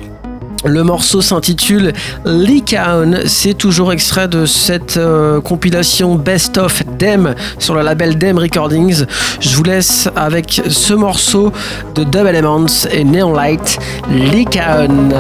Le 0.66 0.84
morceau 0.84 1.22
s'intitule 1.22 1.94
Likaon. 2.26 3.22
C'est 3.26 3.54
toujours 3.54 3.92
extrait 3.92 4.28
de 4.28 4.46
cette 4.46 4.98
euh, 4.98 5.42
compilation 5.42 6.16
Best 6.16 6.58
of 6.58 6.84
Dem 6.98 7.36
sur 7.60 7.76
le 7.76 7.82
label 7.82 8.18
Dem 8.18 8.38
Recordings. 8.38 9.06
Je 9.40 9.56
vous 9.56 9.64
laisse 9.64 10.10
avec 10.16 10.62
ce 10.70 10.94
morceau 10.94 11.52
de 11.96 12.04
Double 12.04 12.30
Elements 12.30 12.66
et 12.92 13.04
Neon 13.04 13.34
Light, 13.34 13.78
Likaon. 14.10 15.12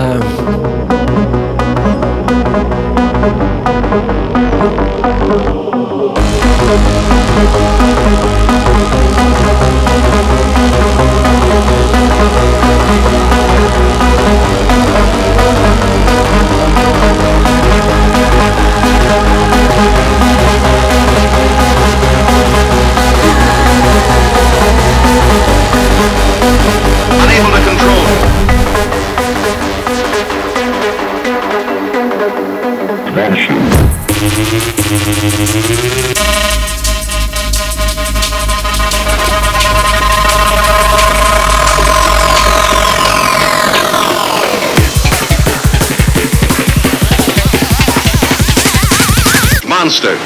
Monster. 49.83 50.17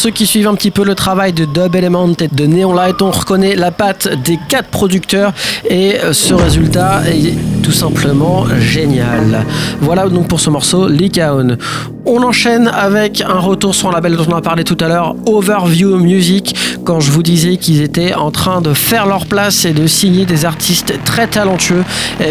Ceux 0.00 0.08
qui 0.08 0.26
suivent 0.26 0.48
un 0.48 0.54
petit 0.54 0.70
peu 0.70 0.82
le 0.82 0.94
travail 0.94 1.34
de 1.34 1.44
Dub 1.44 1.76
Element 1.76 2.08
de 2.08 2.46
Neon 2.46 2.72
Light, 2.72 3.02
on 3.02 3.10
reconnaît 3.10 3.54
la 3.54 3.70
patte 3.70 4.08
des 4.24 4.38
quatre 4.48 4.70
producteurs 4.70 5.34
et 5.68 5.96
euh, 6.00 6.14
ce 6.14 6.32
résultat 6.32 7.02
est 7.06 7.34
tout 7.62 7.70
simplement 7.70 8.46
génial. 8.58 9.44
Voilà 9.82 10.08
donc 10.08 10.26
pour 10.26 10.40
ce 10.40 10.48
morceau, 10.48 10.88
Likaon. 10.88 11.58
On 12.06 12.22
enchaîne 12.22 12.68
avec 12.68 13.20
un 13.20 13.40
retour 13.40 13.74
sur 13.74 13.90
un 13.90 13.92
label 13.92 14.16
dont 14.16 14.24
on 14.30 14.36
a 14.36 14.40
parlé 14.40 14.64
tout 14.64 14.78
à 14.80 14.88
l'heure, 14.88 15.16
Overview 15.26 15.98
Music, 15.98 16.56
quand 16.84 17.00
je 17.00 17.10
vous 17.10 17.22
disais 17.22 17.56
qu'ils 17.56 17.82
étaient 17.82 18.14
en 18.14 18.30
train 18.30 18.60
de 18.60 18.74
faire 18.74 19.06
leur 19.06 19.26
place 19.26 19.64
et 19.64 19.72
de 19.72 19.86
signer 19.86 20.24
des 20.24 20.44
artistes 20.44 20.94
très 21.04 21.26
talentueux. 21.26 21.84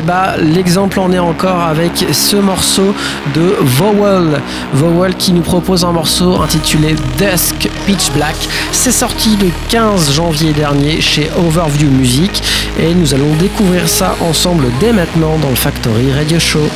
Bah 0.05 0.35
l'exemple 0.37 0.99
en 0.99 1.11
est 1.11 1.19
encore 1.19 1.61
avec 1.61 2.05
ce 2.11 2.35
morceau 2.37 2.93
de 3.35 3.55
Vowel. 3.61 4.41
Vowel 4.73 5.15
qui 5.15 5.31
nous 5.31 5.41
propose 5.41 5.85
un 5.85 5.91
morceau 5.91 6.41
intitulé 6.41 6.95
Dusk 7.17 7.69
Pitch 7.85 8.11
Black. 8.11 8.35
C'est 8.71 8.91
sorti 8.91 9.37
le 9.37 9.49
15 9.69 10.13
janvier 10.13 10.53
dernier 10.53 11.01
chez 11.01 11.29
Overview 11.37 11.89
Music 11.89 12.43
et 12.79 12.93
nous 12.93 13.13
allons 13.13 13.33
découvrir 13.39 13.87
ça 13.87 14.15
ensemble 14.21 14.65
dès 14.79 14.93
maintenant 14.93 15.37
dans 15.41 15.49
le 15.49 15.55
Factory 15.55 16.11
Radio 16.13 16.39
Show. 16.39 16.69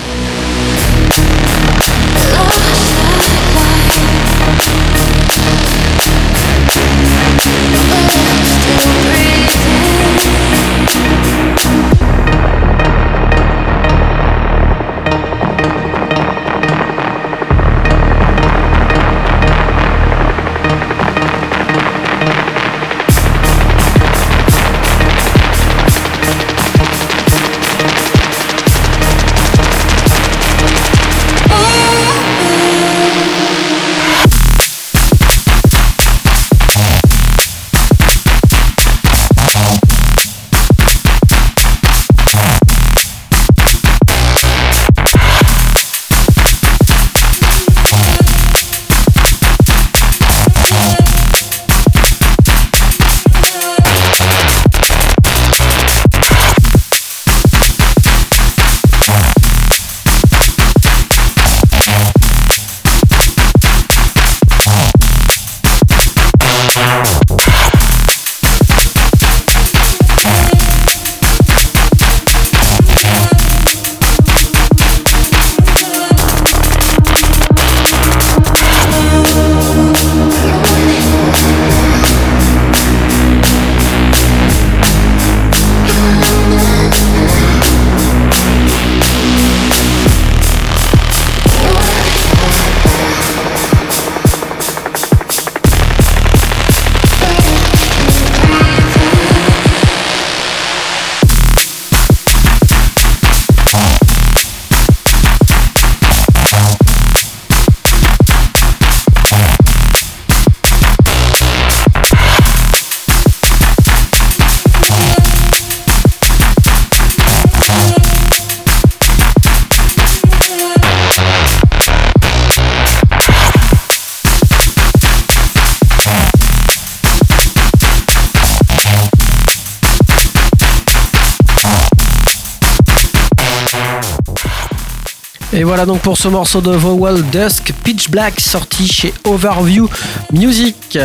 Et 135.55 135.63
voilà 135.63 135.85
donc 135.85 135.99
pour 135.99 136.17
ce 136.17 136.27
morceau 136.27 136.61
de 136.61 136.71
Vowel 136.71 137.21
Dusk 137.29 137.73
Pitch 137.83 138.09
Black 138.09 138.39
sorti 138.39 138.87
chez 138.87 139.13
Overview 139.23 139.87
Music. 140.31 140.97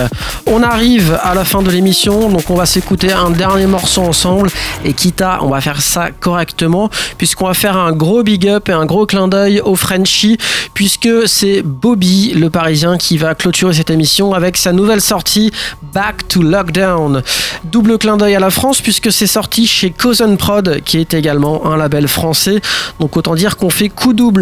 On 0.46 0.62
arrive 0.62 1.18
à 1.22 1.34
la 1.34 1.44
fin 1.44 1.60
de 1.60 1.70
l'émission, 1.70 2.30
donc 2.30 2.48
on 2.48 2.54
va 2.54 2.64
s'écouter 2.64 3.12
un 3.12 3.28
dernier 3.28 3.66
morceau 3.66 4.00
ensemble. 4.00 4.48
Et 4.86 4.94
quitte 4.94 5.22
on 5.42 5.50
va 5.50 5.60
faire 5.60 5.82
ça 5.82 6.10
correctement, 6.12 6.88
puisqu'on 7.18 7.46
va 7.46 7.52
faire 7.52 7.76
un 7.76 7.92
gros 7.92 8.22
big 8.22 8.48
up 8.48 8.70
et 8.70 8.72
un 8.72 8.86
gros 8.86 9.04
clin 9.04 9.28
d'œil 9.28 9.60
au 9.60 9.74
Frenchie, 9.74 10.38
puisque 10.72 11.10
c'est 11.26 11.60
Bobby, 11.60 12.32
le 12.34 12.48
parisien, 12.48 12.96
qui 12.96 13.18
va 13.18 13.34
clôturer 13.34 13.74
cette 13.74 13.90
émission 13.90 14.32
avec 14.32 14.56
sa 14.56 14.72
nouvelle 14.72 15.02
sortie 15.02 15.50
Back 15.92 16.26
to 16.28 16.40
Lockdown. 16.40 17.22
Double 17.64 17.98
clin 17.98 18.16
d'œil 18.16 18.36
à 18.36 18.40
la 18.40 18.50
France, 18.50 18.80
puisque 18.80 19.12
c'est 19.12 19.26
sorti 19.26 19.66
chez 19.66 19.90
Cousin 19.90 20.36
Prod, 20.36 20.80
qui 20.86 20.96
est 20.96 21.12
également 21.12 21.66
un 21.66 21.76
label 21.76 22.08
français. 22.08 22.62
Donc 22.98 23.16
autant 23.18 23.34
dire 23.34 23.58
qu'on 23.58 23.68
fait 23.68 23.90
coup 23.90 24.14
double 24.14 24.37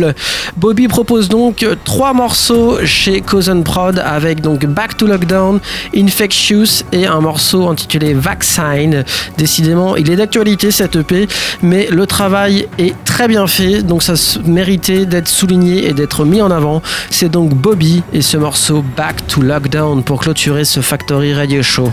Bobby 0.57 0.89
propose 0.89 1.29
donc 1.29 1.67
trois 1.85 2.13
morceaux 2.13 2.79
chez 2.85 3.21
Cousin 3.21 3.63
Prod 3.63 3.99
avec 3.99 4.41
donc 4.41 4.67
Back 4.67 4.97
to 4.97 5.07
Lockdown, 5.07 5.61
Infectious 5.95 6.83
et 6.93 7.07
un 7.07 7.21
morceau 7.21 7.69
intitulé 7.69 8.15
Vaccine. 8.15 9.05
Décidément, 9.37 9.97
il 9.97 10.11
est 10.11 10.17
d'actualité 10.17 10.71
cette 10.71 10.97
EP, 10.97 11.29
mais 11.63 11.89
le 11.91 12.07
travail 12.07 12.69
est 12.79 12.95
très 13.05 13.29
bien 13.29 13.47
fait, 13.47 13.83
donc 13.83 14.03
ça 14.03 14.15
méritait 14.45 15.07
d'être 15.07 15.29
souligné 15.29 15.89
et 15.89 15.93
d'être 15.93 16.25
mis 16.25 16.43
en 16.43 16.51
avant. 16.51 16.83
C'est 17.11 17.29
donc 17.29 17.55
Bobby 17.55 18.03
et 18.13 18.23
ce 18.23 18.37
morceau 18.37 18.85
Back 18.97 19.27
to 19.27 19.43
Lockdown 19.43 20.03
pour 20.03 20.21
clôturer 20.21 20.65
ce 20.65 20.81
Factory 20.81 21.35
Radio 21.35 21.63
Show. 21.63 21.93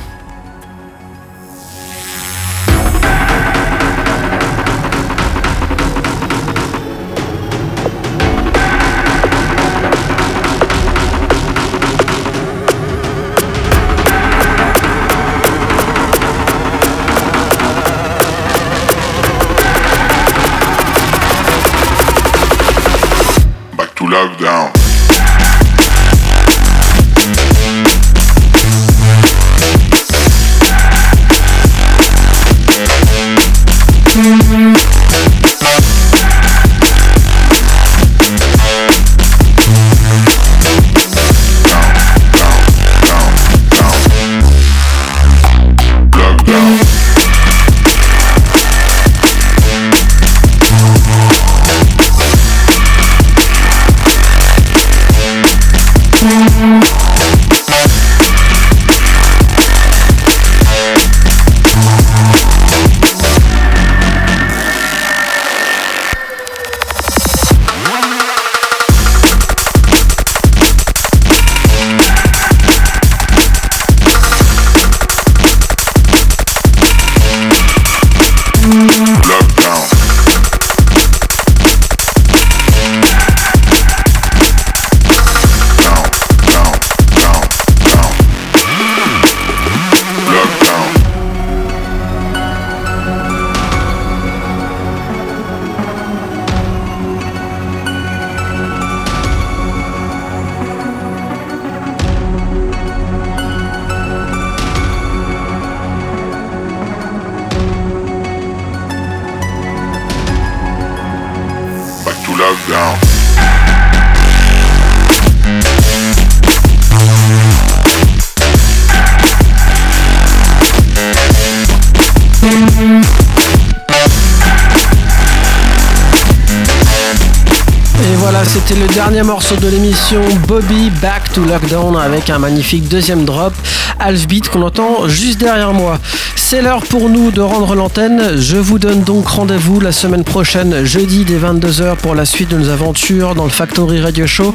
Morceau 129.23 129.55
de 129.55 129.67
l'émission 129.69 130.21
Bobby 130.47 130.89
Back 131.01 131.31
to 131.33 131.43
Lockdown 131.45 131.95
avec 131.95 132.29
un 132.29 132.39
magnifique 132.39 132.89
deuxième 132.89 133.23
drop, 133.23 133.53
Half 133.99 134.27
Beat 134.27 134.49
qu'on 134.49 134.63
entend 134.63 135.07
juste 135.07 135.39
derrière 135.39 135.73
moi. 135.73 135.99
C'est 136.35 136.61
l'heure 136.61 136.83
pour 136.83 137.09
nous 137.09 137.31
de 137.31 137.41
rendre 137.41 137.73
l'antenne. 137.73 138.37
Je 138.37 138.57
vous 138.57 138.79
donne 138.79 139.01
donc 139.01 139.27
rendez-vous 139.27 139.79
la 139.79 139.91
semaine 139.91 140.23
prochaine, 140.23 140.83
jeudi 140.83 141.25
dès 141.25 141.37
22h 141.37 141.95
pour 141.97 142.15
la 142.15 142.25
suite 142.25 142.49
de 142.49 142.57
nos 142.57 142.69
aventures 142.69 143.33
dans 143.33 143.45
le 143.45 143.49
Factory 143.49 144.01
Radio 144.01 144.27
Show. 144.27 144.53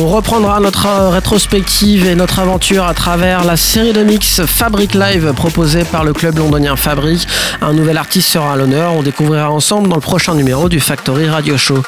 On 0.00 0.06
reprendra 0.06 0.60
notre 0.60 0.86
rétrospective 1.10 2.06
et 2.06 2.14
notre 2.14 2.38
aventure 2.38 2.84
à 2.84 2.94
travers 2.94 3.44
la 3.44 3.56
série 3.56 3.92
de 3.92 4.04
mix 4.04 4.40
Fabric 4.46 4.94
Live 4.94 5.32
proposée 5.34 5.82
par 5.82 6.04
le 6.04 6.12
club 6.12 6.38
londonien 6.38 6.76
Fabric. 6.76 7.26
Un 7.60 7.72
nouvel 7.72 7.98
artiste 7.98 8.28
sera 8.28 8.52
à 8.52 8.56
l'honneur. 8.56 8.92
On 8.92 9.02
découvrira 9.02 9.50
ensemble 9.50 9.88
dans 9.88 9.96
le 9.96 10.00
prochain 10.00 10.36
numéro 10.36 10.68
du 10.68 10.78
Factory 10.78 11.28
Radio 11.28 11.58
Show. 11.58 11.82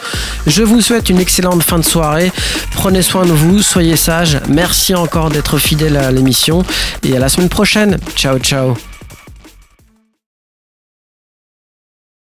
Je 0.49 0.65
vous 0.65 0.81
souhaite 0.81 1.09
une 1.09 1.21
excellente 1.21 1.63
fin 1.63 1.79
de 1.79 1.85
soirée. 1.85 2.33
Prenez 2.73 3.03
soin 3.03 3.25
de 3.25 3.33
vous, 3.33 3.63
soyez 3.63 3.95
sages. 3.95 4.41
Merci 4.49 4.93
encore 4.97 5.31
d'être 5.31 5.59
fidèle 5.59 5.97
à 5.97 6.11
l'émission 6.11 6.65
et 7.05 7.17
à 7.17 7.21
la 7.21 7.29
semaine 7.29 7.49
prochaine. 7.49 7.97
Ciao 8.17 8.39
ciao. 8.41 8.77